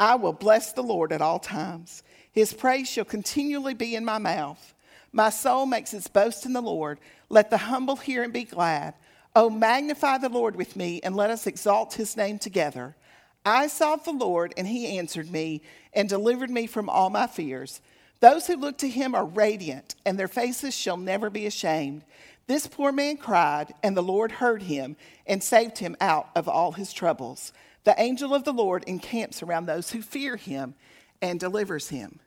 I 0.00 0.14
will 0.14 0.32
bless 0.32 0.72
the 0.72 0.82
Lord 0.82 1.12
at 1.12 1.20
all 1.20 1.38
times. 1.38 2.02
His 2.32 2.54
praise 2.54 2.88
shall 2.88 3.04
continually 3.04 3.74
be 3.74 3.94
in 3.94 4.04
my 4.04 4.16
mouth. 4.16 4.74
My 5.12 5.28
soul 5.28 5.66
makes 5.66 5.92
its 5.92 6.08
boast 6.08 6.46
in 6.46 6.54
the 6.54 6.62
Lord. 6.62 6.98
Let 7.28 7.50
the 7.50 7.58
humble 7.58 7.96
hear 7.96 8.22
and 8.22 8.32
be 8.32 8.44
glad. 8.44 8.94
Oh, 9.36 9.50
magnify 9.50 10.16
the 10.18 10.30
Lord 10.30 10.56
with 10.56 10.74
me, 10.74 11.00
and 11.04 11.14
let 11.14 11.28
us 11.28 11.46
exalt 11.46 11.94
his 11.94 12.16
name 12.16 12.38
together. 12.38 12.96
I 13.44 13.66
sought 13.66 14.06
the 14.06 14.12
Lord, 14.12 14.54
and 14.56 14.66
he 14.66 14.98
answered 14.98 15.30
me 15.30 15.60
and 15.92 16.08
delivered 16.08 16.50
me 16.50 16.66
from 16.66 16.88
all 16.88 17.10
my 17.10 17.26
fears. 17.26 17.82
Those 18.20 18.46
who 18.46 18.56
look 18.56 18.78
to 18.78 18.88
him 18.88 19.14
are 19.14 19.26
radiant, 19.26 19.96
and 20.06 20.18
their 20.18 20.28
faces 20.28 20.74
shall 20.74 20.96
never 20.96 21.28
be 21.28 21.44
ashamed. 21.44 22.04
This 22.46 22.66
poor 22.66 22.90
man 22.90 23.18
cried, 23.18 23.74
and 23.82 23.94
the 23.94 24.02
Lord 24.02 24.32
heard 24.32 24.62
him 24.62 24.96
and 25.26 25.42
saved 25.42 25.78
him 25.78 25.94
out 26.00 26.30
of 26.34 26.48
all 26.48 26.72
his 26.72 26.92
troubles. 26.92 27.52
The 27.84 27.94
angel 27.98 28.34
of 28.34 28.44
the 28.44 28.52
Lord 28.52 28.84
encamps 28.84 29.42
around 29.42 29.66
those 29.66 29.90
who 29.90 30.02
fear 30.02 30.36
him 30.36 30.74
and 31.22 31.40
delivers 31.40 31.88
him. 31.88 32.20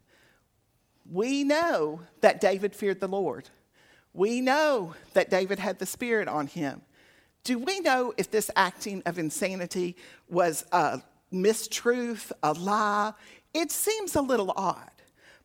We 1.09 1.43
know 1.43 2.01
that 2.21 2.41
David 2.41 2.75
feared 2.75 2.99
the 2.99 3.07
Lord. 3.07 3.49
We 4.13 4.41
know 4.41 4.95
that 5.13 5.29
David 5.29 5.59
had 5.59 5.79
the 5.79 5.85
Spirit 5.85 6.27
on 6.27 6.47
him. 6.47 6.81
Do 7.43 7.59
we 7.59 7.81
know 7.81 8.13
if 8.17 8.31
this 8.31 8.49
acting 8.55 9.03
of 9.05 9.19
insanity 9.19 9.97
was 10.29 10.65
a 10.71 11.01
mistruth, 11.31 12.31
a 12.41 12.53
lie? 12.53 13.13
It 13.53 13.71
seems 13.71 14.15
a 14.15 14.21
little 14.21 14.53
odd. 14.55 14.89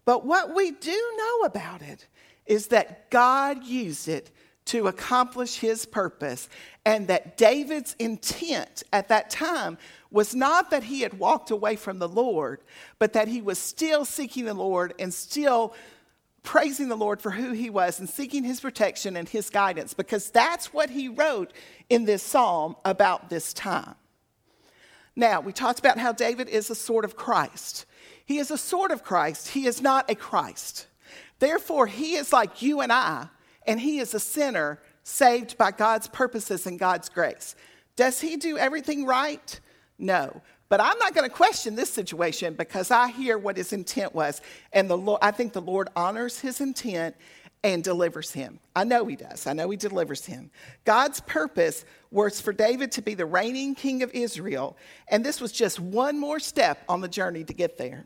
But 0.05 0.25
what 0.25 0.55
we 0.55 0.71
do 0.71 1.15
know 1.19 1.41
about 1.43 1.83
it 1.83 2.07
is 2.47 2.69
that 2.69 3.11
God 3.11 3.65
used 3.65 4.09
it 4.09 4.31
to 4.67 4.87
accomplish 4.87 5.57
his 5.57 5.87
purpose, 5.87 6.49
and 6.85 7.09
that 7.09 7.38
David's 7.38 7.97
intent 7.99 8.83
at 8.93 9.09
that 9.09 9.31
time 9.31 9.79
was 10.11 10.35
not 10.35 10.71
that 10.71 10.85
he 10.85 11.03
had 11.03 11.19
walked 11.19 11.50
away 11.50 11.77
from 11.77 11.99
the 11.99 12.09
Lord, 12.09 12.61
but 12.99 13.12
that 13.12 13.29
he 13.29 13.43
was 13.43 13.59
still 13.59 14.05
seeking 14.05 14.47
the 14.47 14.55
Lord 14.55 14.95
and 14.99 15.12
still 15.12 15.75
praising 16.43 16.88
the 16.88 16.97
Lord 16.97 17.21
for 17.21 17.31
who 17.31 17.53
he 17.53 17.69
was 17.69 18.00
and 18.00 18.09
seeking 18.09 18.43
his 18.43 18.61
protection 18.61 19.17
and 19.17 19.29
his 19.29 19.50
guidance, 19.50 19.93
because 19.93 20.31
that's 20.31 20.73
what 20.73 20.91
he 20.91 21.09
wrote 21.09 21.53
in 21.91 22.07
this 22.07 22.23
psalm 22.23 22.77
about 22.85 23.29
this 23.29 23.53
time. 23.53 23.95
Now, 25.15 25.41
we 25.41 25.53
talked 25.53 25.79
about 25.79 25.99
how 25.99 26.12
David 26.12 26.49
is 26.49 26.71
a 26.71 26.75
sort 26.75 27.05
of 27.05 27.17
Christ. 27.17 27.85
He 28.25 28.38
is 28.38 28.50
a 28.50 28.57
sort 28.57 28.93
of 28.93 29.03
Christ, 29.03 29.49
he 29.49 29.67
is 29.67 29.83
not 29.83 30.11
a 30.11 30.15
Christ. 30.15 30.87
Therefore, 31.38 31.87
he 31.87 32.15
is 32.15 32.33
like 32.33 32.62
you 32.62 32.81
and 32.81 32.93
I, 32.93 33.29
and 33.67 33.81
he 33.81 33.99
is 33.99 34.15
a 34.15 34.21
sinner 34.21 34.81
saved 35.03 35.59
by 35.59 35.71
God's 35.71 36.09
purposes 36.09 36.67
and 36.67 36.79
God's 36.79 37.09
grace. 37.09 37.55
Does 37.97 38.21
he 38.21 38.37
do 38.37 38.57
everything 38.59 39.05
right? 39.07 39.61
No. 39.99 40.43
But 40.69 40.81
I'm 40.81 40.99
not 40.99 41.14
going 41.14 41.28
to 41.28 41.35
question 41.35 41.75
this 41.75 41.90
situation 41.90 42.55
because 42.55 42.90
I 42.90 43.09
hear 43.09 43.38
what 43.38 43.57
his 43.57 43.73
intent 43.73 44.14
was. 44.14 44.43
And 44.73 44.88
the 44.88 44.99
Lord, 44.99 45.21
I 45.23 45.31
think 45.31 45.52
the 45.52 45.62
Lord 45.62 45.88
honors 45.97 46.38
his 46.40 46.61
intent 46.61 47.17
and 47.64 47.83
delivers 47.83 48.33
him. 48.33 48.61
I 48.76 48.85
know 48.85 49.07
he 49.07 49.17
does. 49.17 49.47
I 49.47 49.52
know 49.52 49.71
he 49.71 49.76
delivers 49.76 50.26
him. 50.26 50.50
God's 50.85 51.21
purpose 51.21 51.85
was 52.11 52.40
for 52.40 52.52
David 52.52 52.93
to 52.93 53.02
be 53.02 53.14
the 53.14 53.26
reigning 53.26 53.75
king 53.75 54.02
of 54.02 54.12
Israel. 54.12 54.76
And 55.09 55.25
this 55.25 55.40
was 55.40 55.52
just 55.52 55.81
one 55.81 56.19
more 56.19 56.38
step 56.38 56.85
on 56.88 57.00
the 57.00 57.09
journey 57.09 57.45
to 57.45 57.52
get 57.52 57.78
there. 57.78 58.05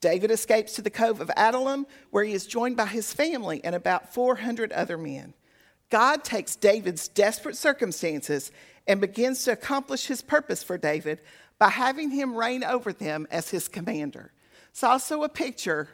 David 0.00 0.30
escapes 0.30 0.74
to 0.74 0.82
the 0.82 0.90
cove 0.90 1.20
of 1.20 1.30
Adullam, 1.36 1.86
where 2.10 2.24
he 2.24 2.34
is 2.34 2.46
joined 2.46 2.76
by 2.76 2.86
his 2.86 3.12
family 3.12 3.62
and 3.64 3.74
about 3.74 4.12
400 4.12 4.72
other 4.72 4.98
men. 4.98 5.34
God 5.90 6.24
takes 6.24 6.56
David's 6.56 7.08
desperate 7.08 7.56
circumstances 7.56 8.50
and 8.86 9.00
begins 9.00 9.44
to 9.44 9.52
accomplish 9.52 10.06
his 10.06 10.22
purpose 10.22 10.62
for 10.62 10.78
David 10.78 11.20
by 11.58 11.68
having 11.68 12.10
him 12.10 12.36
reign 12.36 12.64
over 12.64 12.92
them 12.92 13.26
as 13.30 13.50
his 13.50 13.68
commander. 13.68 14.32
It's 14.70 14.84
also 14.84 15.22
a 15.22 15.28
picture 15.28 15.88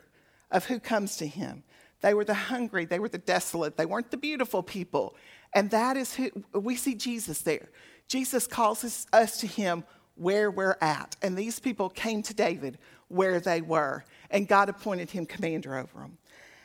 of 0.51 0.67
who 0.67 0.81
comes 0.81 1.17
to 1.19 1.27
him. 1.27 1.63
They 2.01 2.15
were 2.15 2.25
the 2.25 2.35
hungry, 2.35 2.87
they 2.87 2.99
were 2.99 3.11
the 3.11 3.19
desolate, 3.19 3.77
they 3.77 3.87
weren't 3.87 4.11
the 4.11 4.17
beautiful 4.17 4.63
people. 4.63 5.15
And 5.53 5.71
that 5.71 5.97
is 5.97 6.15
who 6.15 6.31
we 6.55 6.77
see 6.77 6.95
Jesus 6.95 7.43
there. 7.43 7.69
Jesus 8.09 8.47
calls 8.47 8.85
us, 8.85 9.07
us 9.13 9.39
to 9.41 9.47
him 9.47 9.85
where 10.15 10.51
we're 10.51 10.77
at. 10.81 11.17
And 11.23 11.37
these 11.37 11.61
people 11.61 11.89
came 11.91 12.23
to 12.23 12.35
David 12.35 12.79
where 13.09 13.41
they 13.41 13.61
were, 13.61 14.05
and 14.31 14.49
God 14.49 14.69
appointed 14.69 15.11
him 15.11 15.27
commander 15.27 15.77
over 15.77 15.99
them. 15.99 16.19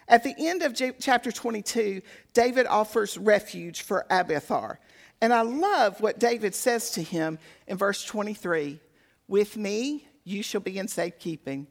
At 0.07 0.23
the 0.23 0.35
end 0.37 0.61
of 0.61 0.79
chapter 0.99 1.31
22, 1.31 2.01
David 2.33 2.67
offers 2.67 3.17
refuge 3.17 3.81
for 3.81 4.05
Abiathar. 4.09 4.79
And 5.21 5.33
I 5.33 5.41
love 5.41 6.01
what 6.01 6.19
David 6.19 6.53
says 6.53 6.91
to 6.91 7.01
him 7.01 7.39
in 7.67 7.77
verse 7.77 8.03
23 8.03 8.79
With 9.27 9.57
me, 9.57 10.07
you 10.23 10.43
shall 10.43 10.61
be 10.61 10.77
in 10.77 10.87
safekeeping. 10.87 11.67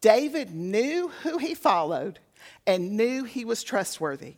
David 0.00 0.54
knew 0.54 1.08
who 1.22 1.38
he 1.38 1.54
followed 1.54 2.18
and 2.66 2.96
knew 2.96 3.24
he 3.24 3.44
was 3.44 3.62
trustworthy. 3.62 4.36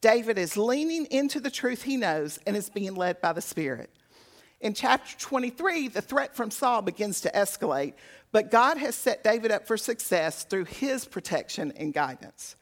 David 0.00 0.38
is 0.38 0.56
leaning 0.56 1.06
into 1.06 1.40
the 1.40 1.50
truth 1.50 1.82
he 1.82 1.96
knows 1.96 2.38
and 2.46 2.56
is 2.56 2.68
being 2.68 2.94
led 2.94 3.20
by 3.20 3.32
the 3.32 3.40
Spirit. 3.40 3.90
In 4.60 4.74
chapter 4.74 5.16
23, 5.18 5.88
the 5.88 6.02
threat 6.02 6.34
from 6.34 6.50
Saul 6.50 6.82
begins 6.82 7.20
to 7.22 7.30
escalate, 7.30 7.94
but 8.32 8.50
God 8.50 8.78
has 8.78 8.94
set 8.94 9.22
David 9.22 9.50
up 9.50 9.66
for 9.66 9.76
success 9.76 10.44
through 10.44 10.64
his 10.64 11.04
protection 11.04 11.72
and 11.76 11.92
guidance. 11.92 12.56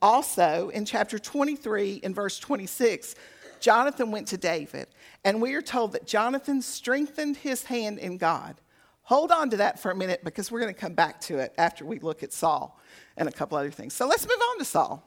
Also, 0.00 0.70
in 0.70 0.84
chapter 0.84 1.18
23, 1.18 1.94
in 1.94 2.14
verse 2.14 2.38
26, 2.38 3.14
Jonathan 3.62 4.10
went 4.10 4.28
to 4.28 4.36
David, 4.36 4.88
and 5.24 5.40
we 5.40 5.54
are 5.54 5.62
told 5.62 5.92
that 5.92 6.06
Jonathan 6.06 6.60
strengthened 6.60 7.36
his 7.38 7.64
hand 7.64 7.98
in 7.98 8.18
God. 8.18 8.60
Hold 9.04 9.30
on 9.30 9.50
to 9.50 9.56
that 9.58 9.80
for 9.80 9.90
a 9.90 9.96
minute 9.96 10.22
because 10.24 10.50
we're 10.50 10.60
going 10.60 10.74
to 10.74 10.80
come 10.80 10.94
back 10.94 11.20
to 11.22 11.38
it 11.38 11.54
after 11.56 11.84
we 11.84 11.98
look 12.00 12.22
at 12.22 12.32
Saul 12.32 12.78
and 13.16 13.28
a 13.28 13.32
couple 13.32 13.56
other 13.56 13.70
things. 13.70 13.94
So 13.94 14.06
let's 14.06 14.26
move 14.26 14.38
on 14.50 14.58
to 14.58 14.64
Saul. 14.64 15.02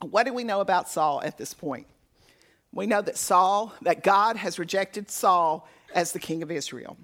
What 0.00 0.26
do 0.26 0.32
we 0.32 0.44
know 0.44 0.60
about 0.60 0.88
Saul 0.88 1.20
at 1.22 1.36
this 1.36 1.54
point? 1.54 1.86
We 2.72 2.86
know 2.86 3.02
that 3.02 3.16
Saul, 3.16 3.72
that 3.82 4.04
God 4.04 4.36
has 4.36 4.58
rejected 4.58 5.10
Saul 5.10 5.68
as 5.94 6.12
the 6.12 6.18
king 6.18 6.42
of 6.42 6.50
Israel. 6.50 6.96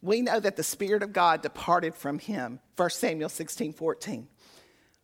We 0.00 0.22
know 0.22 0.40
that 0.40 0.56
the 0.56 0.64
Spirit 0.64 1.04
of 1.04 1.12
God 1.12 1.42
departed 1.42 1.94
from 1.94 2.18
him, 2.18 2.58
1 2.76 2.90
Samuel 2.90 3.28
16 3.28 3.72
14. 3.72 4.26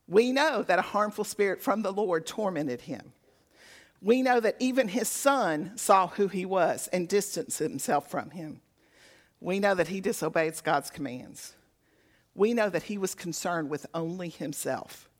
We 0.09 0.33
know 0.33 0.63
that 0.63 0.79
a 0.79 0.83
harmful 0.83 1.25
spirit 1.25 1.61
from 1.63 1.83
the 1.83 1.93
Lord 1.93 2.27
tormented 2.27 2.81
him. 2.83 3.13
We 4.01 4.23
know 4.23 4.41
that 4.41 4.57
even 4.59 4.89
his 4.89 5.09
son 5.09 5.73
saw 5.77 6.09
who 6.09 6.29
he 6.29 6.47
was 6.47 6.89
and 6.89 7.09
distanced 7.09 7.59
himself 7.59 8.11
from 8.11 8.31
him. 8.31 8.61
We 9.41 9.61
know 9.61 9.75
that 9.75 9.89
he 9.89 10.01
disobeyed 10.01 10.55
God's 10.65 10.91
commands. 10.91 11.55
We 12.35 12.55
know 12.55 12.71
that 12.71 12.85
he 12.85 12.99
was 12.99 13.15
concerned 13.15 13.69
with 13.69 13.87
only 13.95 14.29
himself. 14.29 15.11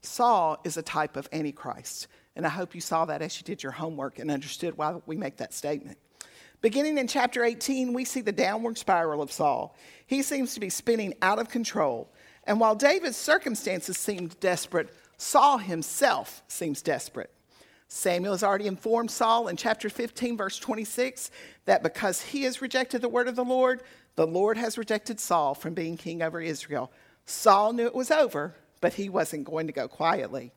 Saul 0.00 0.60
is 0.64 0.76
a 0.76 0.82
type 0.82 1.16
of 1.16 1.28
Antichrist, 1.32 2.06
and 2.36 2.46
I 2.46 2.50
hope 2.50 2.74
you 2.74 2.80
saw 2.80 3.04
that 3.06 3.20
as 3.20 3.36
you 3.38 3.44
did 3.44 3.62
your 3.62 3.72
homework 3.72 4.18
and 4.18 4.30
understood 4.30 4.78
why 4.78 4.96
we 5.06 5.16
make 5.16 5.38
that 5.38 5.52
statement. 5.52 5.98
Beginning 6.60 6.98
in 6.98 7.06
chapter 7.06 7.44
18, 7.44 7.92
we 7.92 8.04
see 8.04 8.20
the 8.20 8.32
downward 8.32 8.78
spiral 8.78 9.22
of 9.22 9.30
Saul. 9.30 9.76
He 10.06 10.22
seems 10.22 10.54
to 10.54 10.60
be 10.60 10.70
spinning 10.70 11.14
out 11.22 11.38
of 11.38 11.48
control. 11.48 12.12
And 12.48 12.58
while 12.58 12.74
David's 12.74 13.18
circumstances 13.18 13.98
seemed 13.98 14.40
desperate, 14.40 14.88
Saul 15.18 15.58
himself 15.58 16.42
seems 16.48 16.80
desperate. 16.80 17.30
Samuel 17.88 18.32
has 18.32 18.42
already 18.42 18.66
informed 18.66 19.10
Saul 19.10 19.48
in 19.48 19.56
chapter 19.58 19.90
15, 19.90 20.38
verse 20.38 20.58
26, 20.58 21.30
that 21.66 21.82
because 21.82 22.22
he 22.22 22.44
has 22.44 22.62
rejected 22.62 23.02
the 23.02 23.08
word 23.08 23.28
of 23.28 23.36
the 23.36 23.44
Lord, 23.44 23.82
the 24.16 24.26
Lord 24.26 24.56
has 24.56 24.78
rejected 24.78 25.20
Saul 25.20 25.54
from 25.54 25.74
being 25.74 25.98
king 25.98 26.22
over 26.22 26.40
Israel. 26.40 26.90
Saul 27.26 27.74
knew 27.74 27.86
it 27.86 27.94
was 27.94 28.10
over, 28.10 28.54
but 28.80 28.94
he 28.94 29.10
wasn't 29.10 29.44
going 29.44 29.66
to 29.66 29.72
go 29.74 29.86
quietly. 29.86 30.50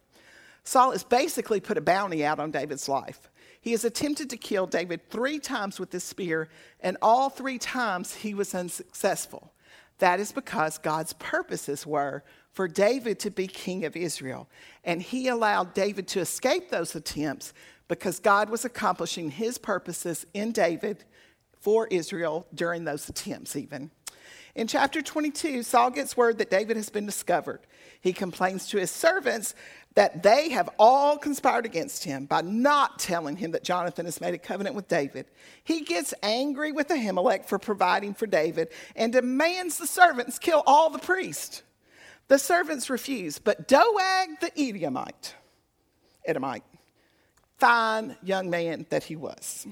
Saul 0.64 0.92
has 0.92 1.04
basically 1.04 1.60
put 1.60 1.78
a 1.78 1.82
bounty 1.82 2.24
out 2.24 2.40
on 2.40 2.52
David's 2.52 2.88
life. 2.88 3.30
He 3.60 3.72
has 3.72 3.84
attempted 3.84 4.30
to 4.30 4.38
kill 4.38 4.66
David 4.66 5.10
three 5.10 5.40
times 5.40 5.78
with 5.78 5.92
this 5.92 6.06
spear, 6.06 6.48
and 6.80 6.96
all 7.02 7.30
three 7.30 7.58
times 7.58 8.16
he 8.16 8.34
was 8.34 8.56
unsuccessful. 8.56 9.52
That 10.02 10.20
is 10.20 10.32
because 10.32 10.80
God's 10.80 11.14
purposes 11.14 11.86
were 11.86 12.24
for 12.54 12.68
David 12.68 13.20
to 13.20 13.30
be 13.30 13.46
king 13.46 13.86
of 13.86 13.96
Israel. 13.96 14.50
And 14.84 15.00
he 15.00 15.28
allowed 15.28 15.76
David 15.76 16.08
to 16.10 16.20
escape 16.20 16.72
those 16.72 16.96
attempts 16.96 17.54
because 17.88 18.20
God 18.20 18.50
was 18.50 18.66
accomplishing 18.66 19.30
his 19.30 19.60
purposes 19.60 20.26
in 20.34 20.54
David 20.54 21.04
for 21.60 21.86
Israel 21.88 22.48
during 22.56 22.84
those 22.84 23.08
attempts, 23.10 23.56
even. 23.56 23.92
In 24.56 24.66
chapter 24.66 25.04
22, 25.04 25.62
Saul 25.62 25.92
gets 25.92 26.18
word 26.18 26.40
that 26.40 26.50
David 26.50 26.78
has 26.78 26.90
been 26.90 27.06
discovered. 27.06 27.60
He 28.02 28.14
complains 28.14 28.68
to 28.68 28.80
his 28.80 28.92
servants 28.92 29.54
that 29.94 30.24
they 30.24 30.50
have 30.50 30.70
all 30.80 31.18
conspired 31.18 31.66
against 31.66 32.04
him 32.04 32.26
by 32.26 32.42
not 32.42 32.98
telling 32.98 33.36
him 33.36 33.52
that 33.52 33.64
Jonathan 33.64 34.06
has 34.06 34.20
made 34.20 34.34
a 34.34 34.40
covenant 34.40 34.76
with 34.76 34.88
David. 34.88 35.28
He 35.64 35.82
gets 35.82 36.14
angry 36.24 36.72
with 36.72 36.88
Ahimelech 36.88 37.46
for 37.46 37.60
providing 37.60 38.14
for 38.14 38.26
David 38.26 38.70
and 38.96 39.14
demands 39.14 39.78
the 39.78 39.88
servants 39.88 40.40
kill 40.40 40.64
all 40.66 40.90
the 40.90 41.00
priests. 41.00 41.62
The 42.28 42.40
servants 42.40 42.90
refuse, 42.90 43.40
but 43.40 43.68
Doeg 43.68 44.40
the 44.40 44.52
Edomite, 44.58 45.36
Edomite, 46.26 46.64
fine 47.58 48.16
young 48.24 48.50
man 48.50 48.86
that 48.90 49.04
he 49.04 49.18
was. 49.18 49.68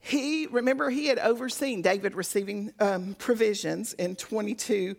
He, 0.00 0.46
remember, 0.46 0.90
he 0.90 1.06
had 1.06 1.18
overseen 1.18 1.82
David 1.82 2.14
receiving 2.14 2.72
um, 2.80 3.14
provisions 3.18 3.92
in 3.94 4.16
22 4.16 4.96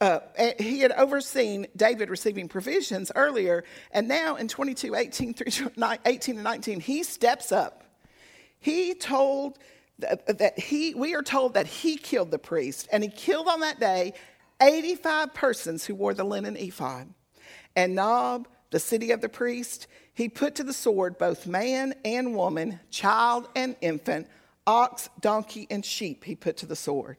uh, 0.00 0.20
he 0.58 0.80
had 0.80 0.92
overseen 0.92 1.66
David 1.76 2.08
receiving 2.08 2.48
provisions 2.48 3.10
earlier, 3.14 3.64
and 3.90 4.06
now 4.06 4.36
in 4.36 4.46
22, 4.46 4.94
18, 4.94 5.34
through 5.34 5.70
18 6.04 6.36
and 6.36 6.44
19, 6.44 6.80
he 6.80 7.02
steps 7.02 7.50
up. 7.50 7.84
He 8.60 8.94
told 8.94 9.58
that 9.98 10.58
he, 10.58 10.94
we 10.94 11.14
are 11.14 11.22
told 11.22 11.54
that 11.54 11.66
he 11.66 11.96
killed 11.96 12.30
the 12.30 12.38
priest, 12.38 12.88
and 12.92 13.02
he 13.02 13.10
killed 13.10 13.48
on 13.48 13.60
that 13.60 13.80
day 13.80 14.14
85 14.60 15.34
persons 15.34 15.84
who 15.84 15.94
wore 15.94 16.14
the 16.14 16.24
linen 16.24 16.56
ephod. 16.56 17.12
And 17.74 17.94
Nob, 17.94 18.48
the 18.70 18.80
city 18.80 19.10
of 19.10 19.20
the 19.20 19.28
priest, 19.28 19.86
he 20.14 20.28
put 20.28 20.56
to 20.56 20.64
the 20.64 20.72
sword 20.72 21.18
both 21.18 21.46
man 21.46 21.94
and 22.04 22.34
woman, 22.34 22.80
child 22.90 23.48
and 23.56 23.76
infant, 23.80 24.28
ox, 24.66 25.08
donkey, 25.20 25.66
and 25.70 25.84
sheep, 25.84 26.24
he 26.24 26.36
put 26.36 26.56
to 26.58 26.66
the 26.66 26.76
sword. 26.76 27.16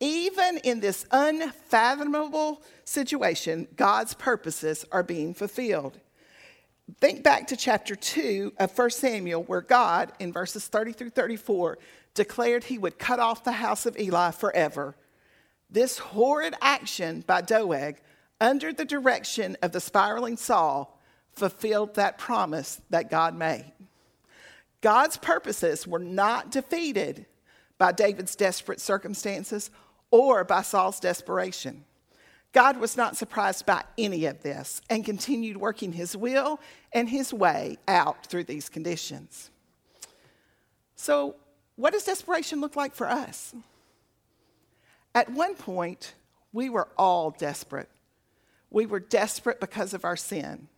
Even 0.00 0.58
in 0.58 0.80
this 0.80 1.06
unfathomable 1.10 2.62
situation, 2.84 3.66
God's 3.74 4.14
purposes 4.14 4.84
are 4.92 5.02
being 5.02 5.34
fulfilled. 5.34 5.98
Think 7.00 7.22
back 7.22 7.48
to 7.48 7.56
chapter 7.56 7.96
2 7.96 8.54
of 8.58 8.76
1 8.76 8.90
Samuel, 8.90 9.42
where 9.42 9.60
God, 9.60 10.12
in 10.18 10.32
verses 10.32 10.66
30 10.68 10.92
through 10.92 11.10
34, 11.10 11.78
declared 12.14 12.64
he 12.64 12.78
would 12.78 12.98
cut 12.98 13.18
off 13.18 13.44
the 13.44 13.52
house 13.52 13.86
of 13.86 13.98
Eli 13.98 14.30
forever. 14.30 14.96
This 15.68 15.98
horrid 15.98 16.54
action 16.62 17.22
by 17.26 17.42
Doeg, 17.42 17.96
under 18.40 18.72
the 18.72 18.84
direction 18.84 19.56
of 19.62 19.72
the 19.72 19.80
spiraling 19.80 20.36
Saul, 20.36 20.98
fulfilled 21.32 21.94
that 21.96 22.18
promise 22.18 22.80
that 22.90 23.10
God 23.10 23.36
made. 23.36 23.72
God's 24.80 25.16
purposes 25.16 25.86
were 25.86 25.98
not 25.98 26.50
defeated 26.50 27.26
by 27.76 27.92
David's 27.92 28.36
desperate 28.36 28.80
circumstances 28.80 29.70
or 30.10 30.44
by 30.44 30.62
Saul's 30.62 31.00
desperation. 31.00 31.84
God 32.52 32.78
was 32.78 32.96
not 32.96 33.16
surprised 33.16 33.66
by 33.66 33.84
any 33.98 34.24
of 34.24 34.42
this 34.42 34.80
and 34.88 35.04
continued 35.04 35.56
working 35.58 35.92
his 35.92 36.16
will 36.16 36.60
and 36.92 37.08
his 37.08 37.32
way 37.32 37.76
out 37.86 38.26
through 38.26 38.44
these 38.44 38.68
conditions. 38.68 39.50
So, 40.96 41.36
what 41.76 41.92
does 41.92 42.04
desperation 42.04 42.60
look 42.60 42.74
like 42.74 42.94
for 42.94 43.08
us? 43.08 43.54
At 45.14 45.30
one 45.30 45.54
point, 45.54 46.14
we 46.52 46.70
were 46.70 46.88
all 46.96 47.30
desperate. 47.30 47.88
We 48.70 48.86
were 48.86 49.00
desperate 49.00 49.60
because 49.60 49.94
of 49.94 50.04
our 50.04 50.16
sin. 50.16 50.68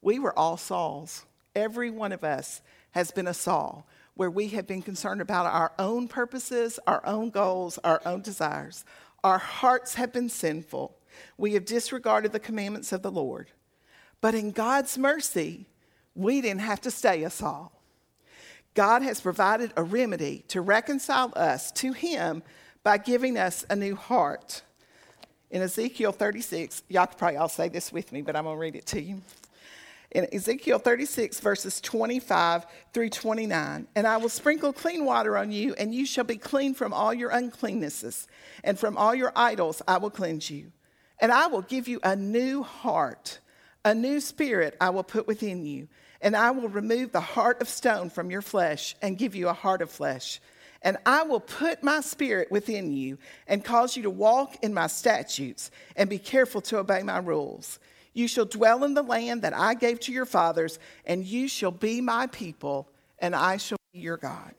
We 0.00 0.18
were 0.18 0.36
all 0.38 0.56
Sauls. 0.56 1.24
Every 1.54 1.90
one 1.90 2.12
of 2.12 2.24
us 2.24 2.62
has 2.92 3.10
been 3.10 3.26
a 3.26 3.34
Saul, 3.34 3.86
where 4.14 4.30
we 4.30 4.48
have 4.48 4.66
been 4.66 4.82
concerned 4.82 5.20
about 5.20 5.46
our 5.46 5.72
own 5.78 6.08
purposes, 6.08 6.78
our 6.86 7.04
own 7.06 7.30
goals, 7.30 7.78
our 7.78 8.00
own 8.06 8.22
desires. 8.22 8.84
Our 9.22 9.38
hearts 9.38 9.94
have 9.94 10.12
been 10.12 10.28
sinful. 10.28 10.96
We 11.36 11.54
have 11.54 11.64
disregarded 11.64 12.32
the 12.32 12.40
commandments 12.40 12.92
of 12.92 13.02
the 13.02 13.10
Lord. 13.10 13.50
But 14.20 14.34
in 14.34 14.52
God's 14.52 14.96
mercy, 14.96 15.66
we 16.14 16.40
didn't 16.40 16.60
have 16.60 16.80
to 16.82 16.90
stay 16.90 17.24
a 17.24 17.30
Saul. 17.30 17.72
God 18.74 19.02
has 19.02 19.20
provided 19.20 19.72
a 19.76 19.82
remedy 19.82 20.44
to 20.48 20.60
reconcile 20.60 21.32
us 21.36 21.70
to 21.72 21.92
Him 21.92 22.42
by 22.82 22.98
giving 22.98 23.38
us 23.38 23.64
a 23.70 23.76
new 23.76 23.96
heart. 23.96 24.62
In 25.50 25.62
Ezekiel 25.62 26.12
36, 26.12 26.82
y'all 26.88 27.06
could 27.06 27.18
probably 27.18 27.36
all 27.36 27.48
say 27.48 27.68
this 27.68 27.92
with 27.92 28.12
me, 28.12 28.22
but 28.22 28.34
I'm 28.34 28.44
going 28.44 28.56
to 28.56 28.60
read 28.60 28.76
it 28.76 28.86
to 28.86 29.00
you 29.00 29.22
in 30.10 30.26
Ezekiel 30.32 30.78
36, 30.78 31.40
verses 31.40 31.80
25 31.80 32.66
through 32.92 33.10
29. 33.10 33.86
And 33.94 34.06
I 34.06 34.16
will 34.16 34.28
sprinkle 34.28 34.72
clean 34.72 35.04
water 35.04 35.36
on 35.36 35.50
you, 35.50 35.74
and 35.74 35.94
you 35.94 36.06
shall 36.06 36.24
be 36.24 36.36
clean 36.36 36.74
from 36.74 36.92
all 36.92 37.12
your 37.12 37.30
uncleannesses, 37.30 38.26
and 38.62 38.78
from 38.78 38.96
all 38.96 39.14
your 39.14 39.32
idols 39.34 39.82
I 39.88 39.98
will 39.98 40.10
cleanse 40.10 40.50
you. 40.50 40.72
And 41.18 41.32
I 41.32 41.46
will 41.46 41.62
give 41.62 41.88
you 41.88 42.00
a 42.02 42.16
new 42.16 42.62
heart, 42.62 43.40
a 43.84 43.94
new 43.94 44.20
spirit 44.20 44.76
I 44.80 44.90
will 44.90 45.04
put 45.04 45.26
within 45.26 45.64
you. 45.64 45.88
And 46.20 46.34
I 46.34 46.52
will 46.52 46.68
remove 46.68 47.12
the 47.12 47.20
heart 47.20 47.60
of 47.60 47.68
stone 47.68 48.08
from 48.08 48.30
your 48.30 48.42
flesh 48.42 48.96
and 49.02 49.18
give 49.18 49.34
you 49.34 49.48
a 49.48 49.52
heart 49.52 49.82
of 49.82 49.90
flesh. 49.90 50.40
And 50.80 50.98
I 51.06 51.22
will 51.22 51.40
put 51.40 51.82
my 51.82 52.00
spirit 52.00 52.50
within 52.50 52.92
you 52.92 53.18
and 53.46 53.64
cause 53.64 53.96
you 53.96 54.02
to 54.04 54.10
walk 54.10 54.56
in 54.62 54.74
my 54.74 54.86
statutes 54.86 55.70
and 55.96 56.10
be 56.10 56.18
careful 56.18 56.60
to 56.62 56.78
obey 56.78 57.02
my 57.02 57.18
rules. 57.18 57.78
You 58.14 58.28
shall 58.28 58.44
dwell 58.44 58.84
in 58.84 58.94
the 58.94 59.02
land 59.02 59.42
that 59.42 59.54
I 59.54 59.74
gave 59.74 60.00
to 60.00 60.12
your 60.12 60.24
fathers, 60.24 60.78
and 61.04 61.24
you 61.24 61.48
shall 61.48 61.72
be 61.72 62.00
my 62.00 62.28
people, 62.28 62.88
and 63.18 63.34
I 63.34 63.56
shall 63.56 63.78
be 63.92 63.98
your 63.98 64.16
God. 64.16 64.54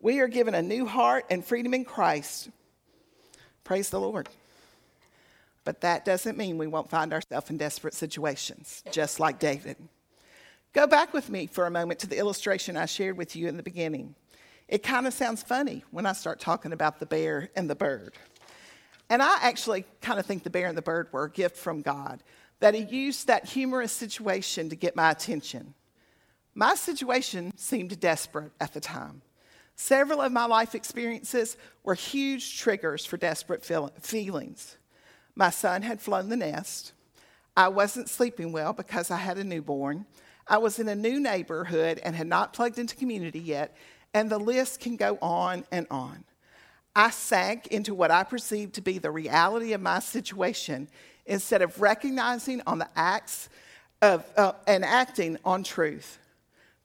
We 0.00 0.20
are 0.20 0.28
given 0.28 0.54
a 0.54 0.62
new 0.62 0.86
heart 0.86 1.26
and 1.30 1.44
freedom 1.44 1.74
in 1.74 1.84
Christ. 1.84 2.48
Praise 3.64 3.90
the 3.90 4.00
Lord. 4.00 4.28
But 5.64 5.80
that 5.80 6.04
doesn't 6.04 6.38
mean 6.38 6.58
we 6.58 6.68
won't 6.68 6.88
find 6.88 7.12
ourselves 7.12 7.50
in 7.50 7.56
desperate 7.56 7.94
situations, 7.94 8.84
just 8.92 9.18
like 9.18 9.40
David. 9.40 9.76
Go 10.72 10.86
back 10.86 11.12
with 11.12 11.28
me 11.28 11.48
for 11.48 11.66
a 11.66 11.70
moment 11.70 11.98
to 12.00 12.06
the 12.06 12.18
illustration 12.18 12.76
I 12.76 12.86
shared 12.86 13.16
with 13.16 13.34
you 13.34 13.48
in 13.48 13.56
the 13.56 13.64
beginning. 13.64 14.14
It 14.68 14.84
kind 14.84 15.08
of 15.08 15.14
sounds 15.14 15.42
funny 15.42 15.82
when 15.90 16.06
I 16.06 16.12
start 16.12 16.38
talking 16.38 16.72
about 16.72 17.00
the 17.00 17.06
bear 17.06 17.48
and 17.56 17.68
the 17.68 17.74
bird. 17.74 18.14
And 19.08 19.22
I 19.22 19.38
actually 19.40 19.84
kind 20.00 20.18
of 20.18 20.26
think 20.26 20.42
the 20.42 20.50
bear 20.50 20.68
and 20.68 20.76
the 20.76 20.82
bird 20.82 21.08
were 21.12 21.24
a 21.24 21.30
gift 21.30 21.56
from 21.56 21.82
God, 21.82 22.22
that 22.60 22.74
He 22.74 22.82
used 22.82 23.26
that 23.26 23.44
humorous 23.44 23.92
situation 23.92 24.68
to 24.70 24.76
get 24.76 24.96
my 24.96 25.10
attention. 25.10 25.74
My 26.54 26.74
situation 26.74 27.52
seemed 27.56 28.00
desperate 28.00 28.52
at 28.60 28.72
the 28.72 28.80
time. 28.80 29.22
Several 29.76 30.22
of 30.22 30.32
my 30.32 30.46
life 30.46 30.74
experiences 30.74 31.58
were 31.84 31.94
huge 31.94 32.58
triggers 32.58 33.04
for 33.04 33.18
desperate 33.18 33.62
feel- 33.62 33.92
feelings. 34.00 34.78
My 35.34 35.50
son 35.50 35.82
had 35.82 36.00
flown 36.00 36.30
the 36.30 36.36
nest. 36.36 36.92
I 37.54 37.68
wasn't 37.68 38.08
sleeping 38.08 38.52
well 38.52 38.72
because 38.72 39.10
I 39.10 39.18
had 39.18 39.36
a 39.36 39.44
newborn. 39.44 40.06
I 40.48 40.58
was 40.58 40.78
in 40.78 40.88
a 40.88 40.94
new 40.94 41.20
neighborhood 41.20 42.00
and 42.02 42.16
had 42.16 42.26
not 42.26 42.54
plugged 42.54 42.78
into 42.78 42.96
community 42.96 43.40
yet, 43.40 43.76
and 44.14 44.30
the 44.30 44.38
list 44.38 44.80
can 44.80 44.96
go 44.96 45.18
on 45.20 45.64
and 45.70 45.86
on. 45.90 46.24
I 46.96 47.10
sank 47.10 47.66
into 47.66 47.94
what 47.94 48.10
I 48.10 48.24
perceived 48.24 48.76
to 48.76 48.80
be 48.80 48.96
the 48.96 49.10
reality 49.10 49.74
of 49.74 49.82
my 49.82 49.98
situation 49.98 50.88
instead 51.26 51.60
of 51.60 51.78
recognizing 51.78 52.62
on 52.66 52.78
the 52.78 52.88
acts 52.96 53.50
of, 54.00 54.24
uh, 54.34 54.52
and 54.66 54.82
acting 54.82 55.36
on 55.44 55.62
truth. 55.62 56.18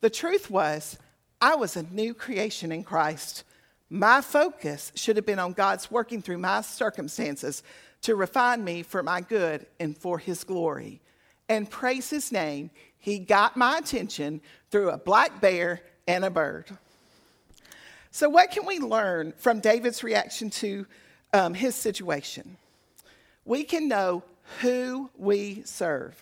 The 0.01 0.09
truth 0.09 0.49
was, 0.49 0.97
I 1.39 1.55
was 1.55 1.77
a 1.77 1.83
new 1.83 2.13
creation 2.13 2.73
in 2.73 2.83
Christ. 2.83 3.45
My 3.89 4.19
focus 4.19 4.91
should 4.95 5.15
have 5.15 5.25
been 5.25 5.39
on 5.39 5.53
God's 5.53 5.89
working 5.89 6.21
through 6.21 6.39
my 6.39 6.59
circumstances 6.59 7.63
to 8.01 8.15
refine 8.17 8.65
me 8.65 8.83
for 8.83 9.01
my 9.01 9.21
good 9.21 9.65
and 9.79 9.97
for 9.97 10.19
His 10.19 10.43
glory. 10.43 10.99
And 11.47 11.69
praise 11.69 12.09
His 12.09 12.33
name, 12.33 12.69
He 12.97 13.17
got 13.17 13.55
my 13.55 13.77
attention 13.77 14.41
through 14.71 14.89
a 14.89 14.97
black 14.97 15.39
bear 15.39 15.81
and 16.05 16.25
a 16.25 16.29
bird. 16.29 16.65
So, 18.11 18.29
what 18.29 18.51
can 18.51 18.65
we 18.65 18.79
learn 18.79 19.33
from 19.37 19.61
David's 19.61 20.03
reaction 20.03 20.49
to 20.51 20.85
um, 21.33 21.53
his 21.53 21.75
situation? 21.75 22.57
We 23.45 23.63
can 23.63 23.87
know 23.87 24.23
who 24.59 25.09
we 25.17 25.63
serve. 25.63 26.21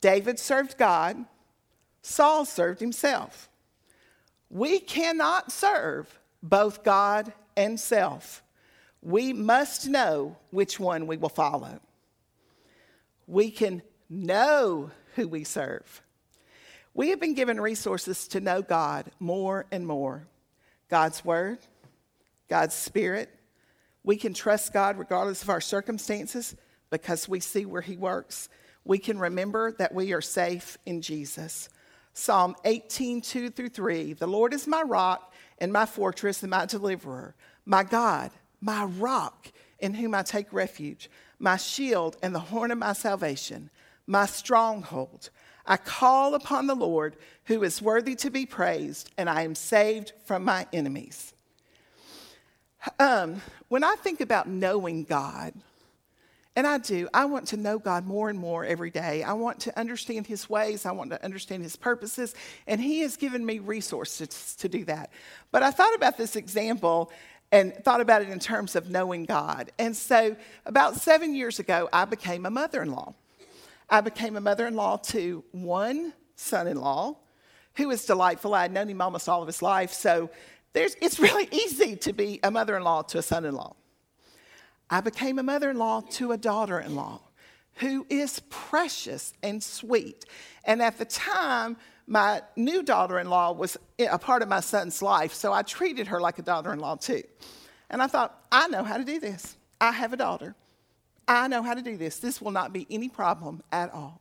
David 0.00 0.40
served 0.40 0.76
God, 0.76 1.24
Saul 2.02 2.44
served 2.44 2.80
himself. 2.80 3.48
We 4.50 4.80
cannot 4.80 5.52
serve 5.52 6.18
both 6.42 6.82
God 6.82 7.32
and 7.56 7.78
self. 7.78 8.42
We 9.00 9.32
must 9.32 9.88
know 9.88 10.36
which 10.50 10.80
one 10.80 11.06
we 11.06 11.16
will 11.16 11.28
follow. 11.28 11.80
We 13.28 13.50
can 13.50 13.82
know 14.10 14.90
who 15.14 15.28
we 15.28 15.44
serve. 15.44 16.02
We 16.94 17.10
have 17.10 17.20
been 17.20 17.34
given 17.34 17.60
resources 17.60 18.26
to 18.28 18.40
know 18.40 18.60
God 18.60 19.10
more 19.20 19.66
and 19.70 19.86
more. 19.86 20.26
God's 20.92 21.24
Word, 21.24 21.56
God's 22.50 22.74
Spirit. 22.74 23.30
We 24.04 24.16
can 24.16 24.34
trust 24.34 24.74
God 24.74 24.98
regardless 24.98 25.42
of 25.42 25.48
our 25.48 25.62
circumstances 25.62 26.54
because 26.90 27.26
we 27.26 27.40
see 27.40 27.64
where 27.64 27.80
He 27.80 27.96
works. 27.96 28.50
We 28.84 28.98
can 28.98 29.18
remember 29.18 29.72
that 29.78 29.94
we 29.94 30.12
are 30.12 30.20
safe 30.20 30.76
in 30.84 31.00
Jesus. 31.00 31.70
Psalm 32.12 32.54
18, 32.66 33.22
2 33.22 33.48
through 33.48 33.70
3 33.70 34.12
The 34.12 34.26
Lord 34.26 34.52
is 34.52 34.66
my 34.66 34.82
rock 34.82 35.32
and 35.56 35.72
my 35.72 35.86
fortress 35.86 36.42
and 36.42 36.50
my 36.50 36.66
deliverer, 36.66 37.34
my 37.64 37.84
God, 37.84 38.30
my 38.60 38.84
rock 38.84 39.50
in 39.78 39.94
whom 39.94 40.14
I 40.14 40.22
take 40.22 40.52
refuge, 40.52 41.08
my 41.38 41.56
shield 41.56 42.18
and 42.22 42.34
the 42.34 42.38
horn 42.38 42.70
of 42.70 42.76
my 42.76 42.92
salvation, 42.92 43.70
my 44.06 44.26
stronghold. 44.26 45.30
I 45.66 45.76
call 45.76 46.34
upon 46.34 46.66
the 46.66 46.74
Lord 46.74 47.16
who 47.46 47.62
is 47.62 47.82
worthy 47.82 48.14
to 48.16 48.30
be 48.30 48.46
praised, 48.46 49.10
and 49.16 49.28
I 49.28 49.42
am 49.42 49.54
saved 49.54 50.12
from 50.24 50.44
my 50.44 50.66
enemies. 50.72 51.32
Um, 52.98 53.40
when 53.68 53.84
I 53.84 53.94
think 53.96 54.20
about 54.20 54.48
knowing 54.48 55.04
God, 55.04 55.54
and 56.54 56.66
I 56.66 56.78
do, 56.78 57.08
I 57.14 57.24
want 57.24 57.48
to 57.48 57.56
know 57.56 57.78
God 57.78 58.06
more 58.06 58.28
and 58.28 58.38
more 58.38 58.64
every 58.64 58.90
day. 58.90 59.22
I 59.22 59.32
want 59.32 59.60
to 59.60 59.78
understand 59.78 60.26
His 60.26 60.50
ways, 60.50 60.84
I 60.84 60.92
want 60.92 61.10
to 61.10 61.24
understand 61.24 61.62
His 61.62 61.76
purposes, 61.76 62.34
and 62.66 62.80
He 62.80 63.00
has 63.00 63.16
given 63.16 63.44
me 63.44 63.58
resources 63.58 64.54
to 64.56 64.68
do 64.68 64.84
that. 64.84 65.10
But 65.50 65.62
I 65.62 65.70
thought 65.70 65.94
about 65.94 66.18
this 66.18 66.36
example 66.36 67.10
and 67.52 67.74
thought 67.84 68.00
about 68.00 68.22
it 68.22 68.30
in 68.30 68.38
terms 68.38 68.76
of 68.76 68.90
knowing 68.90 69.24
God. 69.24 69.70
And 69.78 69.96
so, 69.96 70.36
about 70.66 70.96
seven 70.96 71.34
years 71.34 71.58
ago, 71.58 71.88
I 71.92 72.04
became 72.04 72.46
a 72.46 72.50
mother 72.50 72.82
in 72.82 72.90
law. 72.90 73.14
I 73.92 74.00
became 74.00 74.36
a 74.36 74.40
mother 74.40 74.66
in 74.66 74.74
law 74.74 74.96
to 74.96 75.44
one 75.52 76.14
son 76.34 76.66
in 76.66 76.80
law, 76.80 77.18
who 77.76 77.90
is 77.90 78.06
delightful. 78.06 78.54
I 78.54 78.62
had 78.62 78.72
known 78.72 78.88
him 78.88 79.02
almost 79.02 79.28
all 79.28 79.42
of 79.42 79.46
his 79.46 79.60
life, 79.60 79.92
so 79.92 80.30
it's 80.74 81.20
really 81.20 81.46
easy 81.52 81.96
to 81.96 82.14
be 82.14 82.40
a 82.42 82.50
mother 82.50 82.74
in 82.74 82.84
law 82.84 83.02
to 83.02 83.18
a 83.18 83.22
son 83.22 83.44
in 83.44 83.54
law. 83.54 83.76
I 84.88 85.02
became 85.02 85.38
a 85.38 85.42
mother 85.42 85.68
in 85.68 85.76
law 85.76 86.00
to 86.12 86.32
a 86.32 86.38
daughter 86.38 86.80
in 86.80 86.94
law 86.94 87.20
who 87.76 88.06
is 88.08 88.40
precious 88.48 89.34
and 89.42 89.62
sweet. 89.62 90.24
And 90.64 90.80
at 90.80 90.96
the 90.96 91.04
time, 91.04 91.76
my 92.06 92.40
new 92.56 92.82
daughter 92.82 93.18
in 93.18 93.28
law 93.28 93.52
was 93.52 93.76
a 93.98 94.18
part 94.18 94.40
of 94.40 94.48
my 94.48 94.60
son's 94.60 95.02
life, 95.02 95.34
so 95.34 95.52
I 95.52 95.62
treated 95.62 96.06
her 96.06 96.18
like 96.18 96.38
a 96.38 96.42
daughter 96.42 96.72
in 96.72 96.78
law 96.78 96.96
too. 96.96 97.22
And 97.90 98.02
I 98.02 98.06
thought, 98.06 98.42
I 98.50 98.68
know 98.68 98.84
how 98.84 98.96
to 98.96 99.04
do 99.04 99.20
this. 99.20 99.54
I 99.82 99.92
have 99.92 100.14
a 100.14 100.16
daughter. 100.16 100.54
I 101.26 101.48
know 101.48 101.62
how 101.62 101.74
to 101.74 101.82
do 101.82 101.96
this. 101.96 102.18
This 102.18 102.40
will 102.40 102.50
not 102.50 102.72
be 102.72 102.86
any 102.90 103.08
problem 103.08 103.62
at 103.70 103.92
all. 103.92 104.20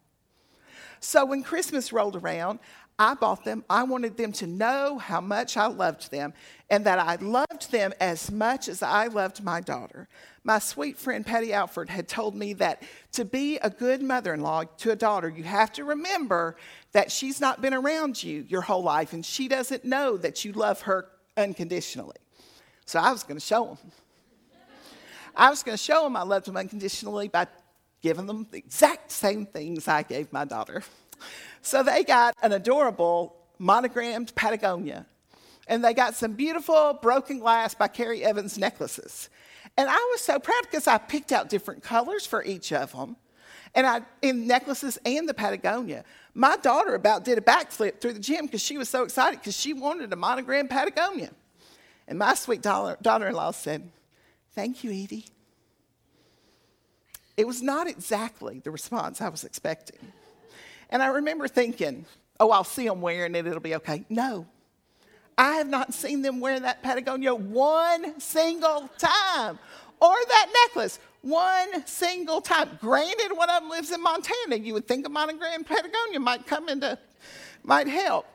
So 1.00 1.26
when 1.26 1.42
Christmas 1.42 1.92
rolled 1.92 2.16
around, 2.16 2.60
I 3.00 3.16
bought 3.16 3.44
them. 3.44 3.66
I 3.68 3.82
wanted 3.82 4.16
them 4.16 4.32
to 4.34 4.46
know 4.46 5.00
how 5.00 5.20
much 5.20 5.58
I 5.58 5.66
loved 5.66 6.12
them 6.12 6.34
and 6.70 6.86
that 6.86 7.00
I 7.00 7.16
loved 7.16 7.72
them 7.72 7.94
as 8.00 8.30
much 8.30 8.68
as 8.70 8.84
I 8.84 9.08
loved 9.08 9.44
my 9.44 9.60
daughter. 9.60 10.08
My 10.44 10.60
sweet 10.60 11.00
friend 11.00 11.26
Patty 11.26 11.52
Alford 11.52 11.90
had 11.90 12.08
told 12.08 12.36
me 12.36 12.54
that 12.54 12.84
to 13.14 13.26
be 13.26 13.58
a 13.58 13.72
good 13.72 14.04
mother 14.04 14.36
in 14.36 14.42
law 14.42 14.66
to 14.78 14.92
a 14.92 14.96
daughter, 14.96 15.30
you 15.30 15.44
have 15.44 15.72
to 15.74 15.84
remember 15.84 16.56
that 16.92 17.12
she's 17.12 17.42
not 17.42 17.60
been 17.60 17.74
around 17.74 18.22
you 18.22 18.46
your 18.48 18.62
whole 18.62 18.84
life 18.84 19.14
and 19.14 19.26
she 19.26 19.48
doesn't 19.48 19.84
know 19.84 20.18
that 20.18 20.46
you 20.46 20.52
love 20.52 20.82
her 20.82 21.08
unconditionally. 21.36 22.18
So 22.86 23.00
I 23.00 23.12
was 23.12 23.24
going 23.24 23.40
to 23.40 23.46
show 23.46 23.66
them. 23.66 23.92
I 25.36 25.50
was 25.50 25.64
going 25.64 25.78
to 25.78 25.84
show 25.84 26.04
them 26.04 26.16
I 26.16 26.24
loved 26.24 26.48
them 26.48 26.58
unconditionally 26.58 27.28
by 27.28 27.48
giving 28.02 28.26
them 28.26 28.48
the 28.52 28.58
exact 28.58 29.12
same 29.12 29.46
things 29.46 29.88
I 29.88 30.04
gave 30.04 30.32
my 30.34 30.46
daughter. 30.46 30.84
So 31.62 31.84
they 31.84 32.04
got 32.04 32.36
an 32.42 32.52
adorable 32.52 33.36
monogrammed 33.60 34.34
Patagonia, 34.34 35.06
and 35.68 35.84
they 35.84 35.94
got 35.94 36.16
some 36.16 36.34
beautiful 36.34 36.98
broken 37.02 37.40
glass 37.40 37.76
by 37.76 37.88
Carrie 37.88 38.24
Evans 38.24 38.58
necklaces. 38.58 39.30
And 39.78 39.88
I 39.90 40.10
was 40.12 40.22
so 40.22 40.40
proud 40.40 40.64
because 40.64 40.88
I 40.88 40.98
picked 40.98 41.32
out 41.32 41.50
different 41.50 41.84
colors 41.84 42.26
for 42.26 42.44
each 42.44 42.74
of 42.74 42.92
them, 42.92 43.16
and 43.76 43.86
I 43.86 44.02
in 44.22 44.48
necklaces 44.48 44.98
and 45.06 45.30
the 45.30 45.34
Patagonia. 45.34 46.04
My 46.34 46.58
daughter 46.58 46.96
about 46.96 47.24
did 47.24 47.38
a 47.38 47.42
backflip 47.42 48.02
through 48.02 48.14
the 48.14 48.20
gym 48.20 48.46
because 48.46 48.62
she 48.62 48.78
was 48.78 48.90
so 48.90 49.04
excited 49.04 49.40
because 49.40 49.56
she 49.56 49.74
wanted 49.74 50.12
a 50.12 50.16
monogram 50.16 50.68
Patagonia. 50.68 51.30
And 52.08 52.18
my 52.18 52.34
sweet 52.34 52.62
daughter 52.62 53.28
in 53.28 53.34
law 53.34 53.52
said, 53.52 53.90
Thank 54.54 54.84
you, 54.84 54.92
Edie. 54.92 55.26
It 57.38 57.48
was 57.48 57.62
not 57.62 57.88
exactly 57.88 58.60
the 58.60 58.72
response 58.72 59.22
I 59.22 59.30
was 59.30 59.44
expecting. 59.44 60.00
And 60.90 61.02
I 61.02 61.08
remember 61.08 61.48
thinking, 61.48 62.06
oh, 62.40 62.52
I'll 62.52 62.64
see 62.64 62.88
them 62.88 63.02
wearing 63.02 63.34
it, 63.36 63.48
it'll 63.48 63.60
be 63.60 63.76
okay. 63.76 64.04
No. 64.10 64.46
I 65.38 65.54
have 65.54 65.70
not 65.70 65.94
seen 65.94 66.22
them 66.22 66.40
wear 66.40 66.60
that 66.60 66.84
Patagonia 66.84 67.34
one 67.34 68.20
single 68.20 68.90
time 68.98 69.58
or 70.00 70.16
that 70.28 70.48
necklace 70.68 71.00
one 71.22 71.86
single 71.88 72.42
time. 72.42 72.78
Granted, 72.82 73.30
one 73.34 73.50
of 73.50 73.62
them 73.62 73.70
lives 73.70 73.92
in 73.92 74.02
Montana. 74.04 74.58
You 74.58 74.74
would 74.74 74.88
think 74.88 75.06
a 75.06 75.10
monogram 75.10 75.64
Patagonia 75.64 76.20
might 76.20 76.46
come 76.46 76.68
into, 76.68 76.98
might 77.64 77.88
help. 77.88 78.26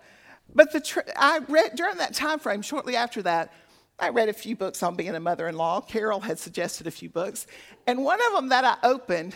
But 0.55 0.73
the 0.73 0.81
tr- 0.81 1.01
I 1.17 1.41
read 1.49 1.77
during 1.77 1.99
that 1.99 2.15
time 2.15 2.39
frame, 2.39 2.63
shortly 2.63 2.97
after 2.97 3.23
that, 3.23 3.53
I 3.99 4.11
read 4.11 4.29
a 4.29 4.35
few 4.35 4.57
books 4.57 4.83
on 4.83 4.95
being 4.95 5.15
a 5.15 5.21
mother 5.21 5.49
in 5.49 5.57
law. 5.57 5.81
Carol 5.81 6.21
had 6.21 6.39
suggested 6.39 6.87
a 6.87 6.91
few 6.91 7.09
books. 7.09 7.47
And 7.87 8.05
one 8.05 8.21
of 8.27 8.33
them 8.35 8.51
that 8.51 8.65
I 8.65 8.77
opened, 8.87 9.35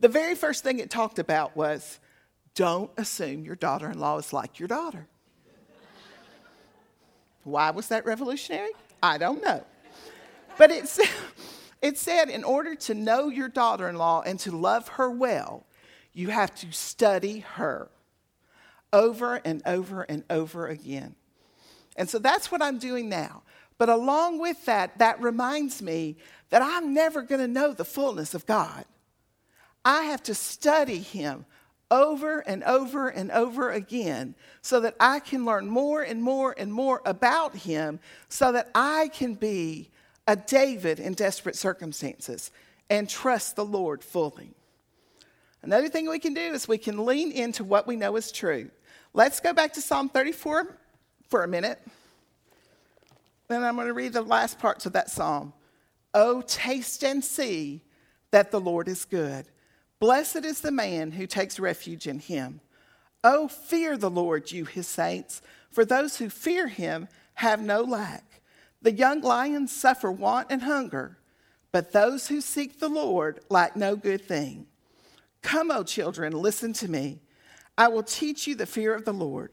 the 0.00 0.08
very 0.08 0.34
first 0.34 0.62
thing 0.62 0.78
it 0.78 0.90
talked 0.90 1.18
about 1.18 1.56
was 1.56 1.98
don't 2.54 2.90
assume 2.96 3.44
your 3.44 3.56
daughter 3.56 3.90
in 3.90 3.98
law 3.98 4.18
is 4.18 4.32
like 4.32 4.58
your 4.58 4.68
daughter. 4.68 5.06
Why 7.44 7.70
was 7.70 7.88
that 7.88 8.04
revolutionary? 8.04 8.72
I 9.02 9.16
don't 9.16 9.42
know. 9.42 9.64
But 10.58 10.70
it 10.70 10.88
said, 10.88 11.08
it 11.80 11.96
said 11.96 12.28
in 12.28 12.44
order 12.44 12.74
to 12.74 12.94
know 12.94 13.28
your 13.28 13.48
daughter 13.48 13.88
in 13.88 13.96
law 13.96 14.22
and 14.22 14.38
to 14.40 14.50
love 14.50 14.88
her 14.88 15.10
well, 15.10 15.64
you 16.12 16.28
have 16.28 16.54
to 16.56 16.72
study 16.72 17.40
her 17.40 17.88
over 18.92 19.36
and 19.36 19.62
over 19.64 20.02
and 20.02 20.24
over 20.28 20.66
again. 20.66 21.14
And 21.96 22.08
so 22.08 22.18
that's 22.18 22.50
what 22.50 22.60
I'm 22.60 22.78
doing 22.78 23.08
now. 23.08 23.42
But 23.78 23.88
along 23.88 24.40
with 24.40 24.64
that, 24.66 24.98
that 24.98 25.22
reminds 25.22 25.80
me 25.80 26.16
that 26.50 26.62
I'm 26.62 26.92
never 26.92 27.22
going 27.22 27.40
to 27.40 27.48
know 27.48 27.72
the 27.72 27.84
fullness 27.84 28.34
of 28.34 28.44
God. 28.44 28.84
I 29.84 30.02
have 30.04 30.22
to 30.24 30.34
study 30.34 30.98
Him 30.98 31.46
over 31.90 32.40
and 32.40 32.62
over 32.64 33.08
and 33.08 33.30
over 33.30 33.70
again 33.70 34.34
so 34.60 34.80
that 34.80 34.96
I 35.00 35.20
can 35.20 35.44
learn 35.44 35.68
more 35.68 36.02
and 36.02 36.22
more 36.22 36.54
and 36.58 36.72
more 36.72 37.00
about 37.06 37.54
Him 37.54 38.00
so 38.28 38.52
that 38.52 38.70
I 38.74 39.08
can 39.14 39.34
be 39.34 39.90
a 40.26 40.36
David 40.36 41.00
in 41.00 41.14
desperate 41.14 41.56
circumstances 41.56 42.50
and 42.90 43.08
trust 43.08 43.56
the 43.56 43.64
Lord 43.64 44.02
fully. 44.02 44.50
Another 45.62 45.88
thing 45.88 46.08
we 46.08 46.18
can 46.18 46.34
do 46.34 46.40
is 46.40 46.68
we 46.68 46.78
can 46.78 47.04
lean 47.04 47.32
into 47.32 47.64
what 47.64 47.86
we 47.86 47.96
know 47.96 48.16
is 48.16 48.30
true. 48.30 48.70
Let's 49.14 49.40
go 49.40 49.52
back 49.52 49.72
to 49.74 49.80
Psalm 49.80 50.08
34 50.08 50.76
for 51.28 51.44
a 51.44 51.48
minute. 51.48 51.80
Then 53.48 53.64
I'm 53.64 53.76
going 53.76 53.88
to 53.88 53.94
read 53.94 54.12
the 54.12 54.22
last 54.22 54.58
parts 54.58 54.86
of 54.86 54.92
that 54.92 55.10
psalm. 55.10 55.52
Oh, 56.14 56.42
taste 56.42 57.02
and 57.02 57.24
see 57.24 57.82
that 58.30 58.50
the 58.50 58.60
Lord 58.60 58.88
is 58.88 59.04
good. 59.04 59.46
Blessed 60.00 60.44
is 60.44 60.60
the 60.60 60.70
man 60.70 61.12
who 61.12 61.26
takes 61.26 61.58
refuge 61.58 62.06
in 62.06 62.18
him. 62.18 62.60
Oh, 63.24 63.48
fear 63.48 63.96
the 63.96 64.10
Lord, 64.10 64.52
you 64.52 64.64
his 64.64 64.86
saints, 64.86 65.42
for 65.70 65.84
those 65.84 66.18
who 66.18 66.30
fear 66.30 66.68
him 66.68 67.08
have 67.34 67.60
no 67.60 67.82
lack. 67.82 68.42
The 68.80 68.92
young 68.92 69.22
lions 69.22 69.74
suffer 69.74 70.12
want 70.12 70.48
and 70.50 70.62
hunger, 70.62 71.18
but 71.72 71.92
those 71.92 72.28
who 72.28 72.40
seek 72.40 72.78
the 72.78 72.88
Lord 72.88 73.40
lack 73.50 73.76
no 73.76 73.96
good 73.96 74.22
thing. 74.22 74.66
Come, 75.42 75.70
O 75.70 75.82
children, 75.82 76.32
listen 76.32 76.72
to 76.74 76.88
me. 76.88 77.20
I 77.76 77.88
will 77.88 78.02
teach 78.02 78.46
you 78.46 78.54
the 78.54 78.66
fear 78.66 78.94
of 78.94 79.04
the 79.04 79.12
Lord. 79.12 79.52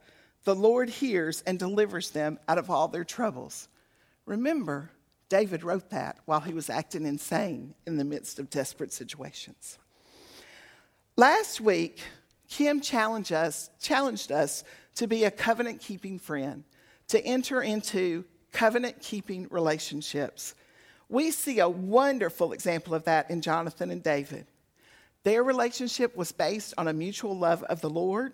the 0.43 0.55
Lord 0.55 0.89
hears 0.89 1.41
and 1.41 1.59
delivers 1.59 2.11
them 2.11 2.39
out 2.47 2.57
of 2.57 2.69
all 2.69 2.87
their 2.87 3.03
troubles. 3.03 3.67
Remember, 4.25 4.91
David 5.29 5.63
wrote 5.63 5.89
that 5.91 6.17
while 6.25 6.39
he 6.39 6.53
was 6.53 6.69
acting 6.69 7.05
insane 7.05 7.73
in 7.85 7.97
the 7.97 8.03
midst 8.03 8.39
of 8.39 8.49
desperate 8.49 8.91
situations. 8.91 9.77
Last 11.15 11.61
week, 11.61 12.01
Kim 12.49 12.81
challenged 12.81 13.31
us, 13.31 13.69
challenged 13.79 14.31
us 14.31 14.63
to 14.95 15.07
be 15.07 15.23
a 15.23 15.31
covenant 15.31 15.79
keeping 15.79 16.19
friend, 16.19 16.63
to 17.07 17.23
enter 17.25 17.61
into 17.61 18.25
covenant 18.51 19.01
keeping 19.01 19.47
relationships. 19.49 20.55
We 21.07 21.31
see 21.31 21.59
a 21.59 21.69
wonderful 21.69 22.51
example 22.51 22.93
of 22.93 23.05
that 23.05 23.29
in 23.29 23.41
Jonathan 23.41 23.91
and 23.91 24.03
David. 24.03 24.47
Their 25.23 25.43
relationship 25.43 26.15
was 26.15 26.31
based 26.31 26.73
on 26.77 26.87
a 26.87 26.93
mutual 26.93 27.37
love 27.37 27.63
of 27.63 27.81
the 27.81 27.89
Lord 27.89 28.33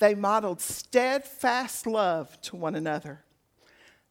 they 0.00 0.14
modeled 0.14 0.60
steadfast 0.60 1.86
love 1.86 2.40
to 2.40 2.56
one 2.56 2.74
another. 2.74 3.22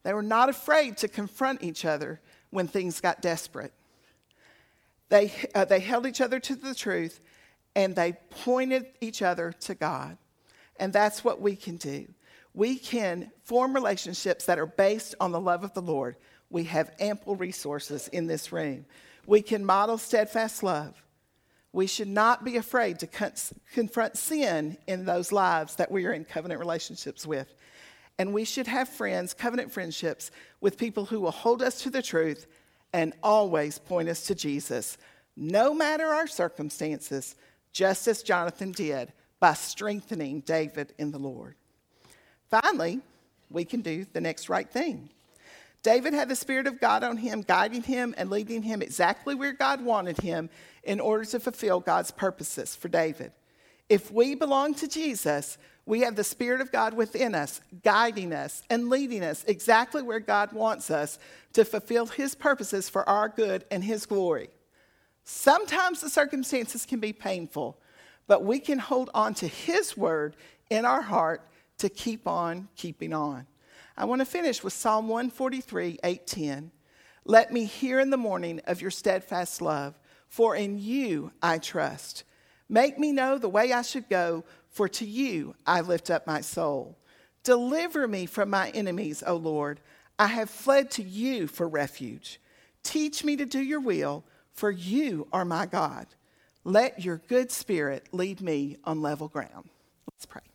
They 0.04 0.14
were 0.14 0.22
not 0.22 0.48
afraid 0.48 0.96
to 0.98 1.08
confront 1.08 1.62
each 1.62 1.84
other 1.84 2.20
when 2.50 2.68
things 2.68 3.00
got 3.00 3.20
desperate. 3.20 3.72
They, 5.08 5.32
uh, 5.54 5.64
they 5.64 5.80
held 5.80 6.06
each 6.06 6.20
other 6.20 6.38
to 6.40 6.54
the 6.54 6.74
truth 6.74 7.20
and 7.74 7.94
they 7.94 8.14
pointed 8.30 8.86
each 9.00 9.20
other 9.20 9.52
to 9.60 9.74
God. 9.74 10.16
And 10.78 10.92
that's 10.92 11.24
what 11.24 11.40
we 11.40 11.56
can 11.56 11.76
do. 11.76 12.06
We 12.54 12.76
can 12.76 13.30
form 13.42 13.74
relationships 13.74 14.46
that 14.46 14.58
are 14.58 14.66
based 14.66 15.16
on 15.20 15.32
the 15.32 15.40
love 15.40 15.64
of 15.64 15.74
the 15.74 15.82
Lord. 15.82 16.16
We 16.50 16.64
have 16.64 16.94
ample 17.00 17.36
resources 17.36 18.08
in 18.08 18.26
this 18.26 18.52
room. 18.52 18.86
We 19.26 19.42
can 19.42 19.64
model 19.64 19.98
steadfast 19.98 20.62
love. 20.62 21.00
We 21.72 21.86
should 21.86 22.08
not 22.08 22.44
be 22.44 22.56
afraid 22.56 22.98
to 22.98 23.08
confront 23.72 24.16
sin 24.16 24.76
in 24.86 25.04
those 25.04 25.30
lives 25.30 25.76
that 25.76 25.90
we 25.90 26.04
are 26.06 26.12
in 26.12 26.24
covenant 26.24 26.60
relationships 26.60 27.26
with. 27.26 27.54
And 28.18 28.34
we 28.34 28.44
should 28.44 28.66
have 28.66 28.88
friends, 28.88 29.32
covenant 29.32 29.72
friendships, 29.72 30.30
with 30.60 30.76
people 30.76 31.06
who 31.06 31.20
will 31.20 31.30
hold 31.30 31.62
us 31.62 31.82
to 31.82 31.90
the 31.90 32.02
truth 32.02 32.46
and 32.92 33.14
always 33.22 33.78
point 33.78 34.08
us 34.08 34.26
to 34.26 34.34
Jesus, 34.34 34.98
no 35.36 35.72
matter 35.72 36.06
our 36.06 36.26
circumstances, 36.26 37.36
just 37.72 38.08
as 38.08 38.22
Jonathan 38.22 38.72
did 38.72 39.12
by 39.38 39.54
strengthening 39.54 40.40
David 40.40 40.92
in 40.98 41.12
the 41.12 41.18
Lord. 41.18 41.54
Finally, 42.50 43.00
we 43.48 43.64
can 43.64 43.80
do 43.80 44.04
the 44.12 44.20
next 44.20 44.48
right 44.48 44.68
thing. 44.68 45.08
David 45.82 46.12
had 46.12 46.28
the 46.28 46.36
Spirit 46.36 46.66
of 46.66 46.80
God 46.80 47.02
on 47.02 47.16
him, 47.16 47.42
guiding 47.42 47.82
him 47.82 48.14
and 48.18 48.28
leading 48.28 48.62
him 48.62 48.82
exactly 48.82 49.34
where 49.34 49.52
God 49.52 49.82
wanted 49.82 50.18
him 50.18 50.50
in 50.82 51.00
order 51.00 51.24
to 51.26 51.40
fulfill 51.40 51.80
God's 51.80 52.10
purposes 52.10 52.76
for 52.76 52.88
David. 52.88 53.32
If 53.88 54.12
we 54.12 54.34
belong 54.34 54.74
to 54.74 54.88
Jesus, 54.88 55.58
we 55.86 56.00
have 56.00 56.16
the 56.16 56.24
Spirit 56.24 56.60
of 56.60 56.70
God 56.70 56.94
within 56.94 57.34
us, 57.34 57.60
guiding 57.82 58.32
us 58.32 58.62
and 58.70 58.90
leading 58.90 59.24
us 59.24 59.42
exactly 59.44 60.02
where 60.02 60.20
God 60.20 60.52
wants 60.52 60.90
us 60.90 61.18
to 61.54 61.64
fulfill 61.64 62.06
His 62.06 62.34
purposes 62.34 62.88
for 62.88 63.08
our 63.08 63.28
good 63.28 63.64
and 63.70 63.82
His 63.82 64.06
glory. 64.06 64.50
Sometimes 65.24 66.00
the 66.00 66.10
circumstances 66.10 66.86
can 66.86 67.00
be 67.00 67.12
painful, 67.12 67.78
but 68.26 68.44
we 68.44 68.60
can 68.60 68.78
hold 68.78 69.10
on 69.14 69.34
to 69.34 69.48
His 69.48 69.96
word 69.96 70.36
in 70.68 70.84
our 70.84 71.02
heart 71.02 71.48
to 71.78 71.88
keep 71.88 72.28
on 72.28 72.68
keeping 72.76 73.12
on. 73.12 73.46
I 74.00 74.04
want 74.06 74.20
to 74.20 74.24
finish 74.24 74.64
with 74.64 74.72
Psalm 74.72 75.08
143, 75.08 75.98
810. 76.02 76.70
Let 77.26 77.52
me 77.52 77.66
hear 77.66 78.00
in 78.00 78.08
the 78.08 78.16
morning 78.16 78.62
of 78.66 78.80
your 78.80 78.90
steadfast 78.90 79.60
love, 79.60 80.00
for 80.26 80.56
in 80.56 80.78
you 80.78 81.32
I 81.42 81.58
trust. 81.58 82.24
Make 82.66 82.98
me 82.98 83.12
know 83.12 83.36
the 83.36 83.50
way 83.50 83.74
I 83.74 83.82
should 83.82 84.08
go, 84.08 84.44
for 84.70 84.88
to 84.88 85.04
you 85.04 85.54
I 85.66 85.82
lift 85.82 86.08
up 86.08 86.26
my 86.26 86.40
soul. 86.40 86.96
Deliver 87.44 88.08
me 88.08 88.24
from 88.24 88.48
my 88.48 88.70
enemies, 88.70 89.22
O 89.26 89.36
Lord. 89.36 89.80
I 90.18 90.28
have 90.28 90.48
fled 90.48 90.90
to 90.92 91.02
you 91.02 91.46
for 91.46 91.68
refuge. 91.68 92.40
Teach 92.82 93.22
me 93.22 93.36
to 93.36 93.44
do 93.44 93.60
your 93.60 93.80
will, 93.80 94.24
for 94.54 94.70
you 94.70 95.28
are 95.30 95.44
my 95.44 95.66
God. 95.66 96.06
Let 96.64 97.04
your 97.04 97.18
good 97.28 97.50
spirit 97.50 98.08
lead 98.12 98.40
me 98.40 98.78
on 98.82 99.02
level 99.02 99.28
ground. 99.28 99.68
Let's 100.10 100.24
pray. 100.24 100.49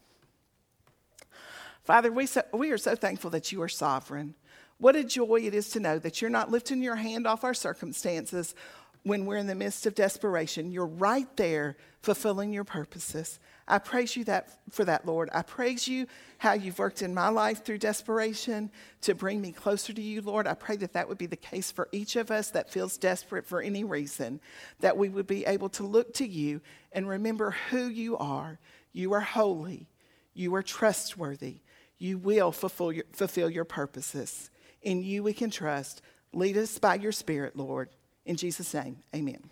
Father, 1.86 2.12
we, 2.12 2.26
so, 2.26 2.41
we 2.52 2.71
are 2.71 2.78
so 2.80 2.95
thankful 2.95 3.30
that 3.30 3.52
you 3.52 3.62
are 3.62 3.69
sovereign. 3.69 4.34
What 4.80 4.95
a 4.95 5.04
joy 5.04 5.41
it 5.43 5.54
is 5.54 5.69
to 5.69 5.80
know 5.80 6.00
that 6.00 6.19
you're 6.19 6.32
not 6.32 6.52
lifting 6.52 6.82
your 6.82 6.95
hand 6.95 7.28
off 7.28 7.43
our 7.43 7.54
circumstances 7.54 8.56
when 9.04 9.28
we're 9.28 9.38
in 9.38 9.45
the 9.45 9.54
midst 9.54 9.86
of 9.86 9.93
desperation. 9.93 10.71
You're 10.71 10.88
right 10.88 11.28
there 11.38 11.78
fulfilling 12.02 12.52
your 12.52 12.63
purposes. 12.63 13.39
I 13.67 13.78
praise 13.78 14.15
you 14.15 14.24
that, 14.26 14.50
for 14.71 14.84
that, 14.84 15.06
Lord. 15.06 15.30
I 15.32 15.43
praise 15.43 15.88
you 15.88 16.08
how 16.39 16.54
you've 16.54 16.80
worked 16.80 17.04
in 17.04 17.13
my 17.13 17.30
life 17.30 17.63
through 17.63 17.78
desperation 17.78 18.71
to 19.02 19.13
bring 19.13 19.39
me 19.39 19.52
closer 19.52 19.93
to 19.93 20.02
you, 20.02 20.21
Lord. 20.21 20.48
I 20.48 20.56
pray 20.56 20.78
that 20.78 20.93
that 20.93 21.08
would 21.08 21.19
be 21.19 21.28
the 21.28 21.36
case 21.36 21.71
for 21.71 21.88
each 21.91 22.15
of 22.15 22.32
us 22.32 22.50
that 22.52 22.71
feels 22.71 22.98
desperate 22.98 23.45
for 23.45 23.62
any 23.62 23.84
reason, 23.84 24.39
that 24.80 24.98
we 24.98 25.10
would 25.10 25.28
be 25.28 25.45
able 25.45 25.69
to 25.69 25.84
look 25.84 26.15
to 26.15 26.28
you 26.28 26.62
and 26.91 27.08
remember 27.08 27.56
who 27.69 27.86
you 27.86 28.17
are. 28.17 28.58
You 28.91 29.13
are 29.13 29.21
holy, 29.21 29.88
you 30.34 30.56
are 30.56 30.63
trustworthy, 30.63 31.60
you 31.97 32.17
will 32.17 32.51
fulfill 32.51 32.91
your, 32.91 33.05
fulfill 33.12 33.49
your 33.49 33.65
purposes. 33.65 34.49
In 34.81 35.03
you 35.03 35.23
we 35.23 35.34
can 35.34 35.49
trust. 35.49 36.01
Lead 36.34 36.58
us 36.58 36.77
by 36.77 36.95
your 36.95 37.12
Spirit, 37.12 37.55
Lord. 37.55 37.89
In 38.25 38.36
Jesus' 38.36 38.73
name, 38.73 38.97
amen. 39.15 39.49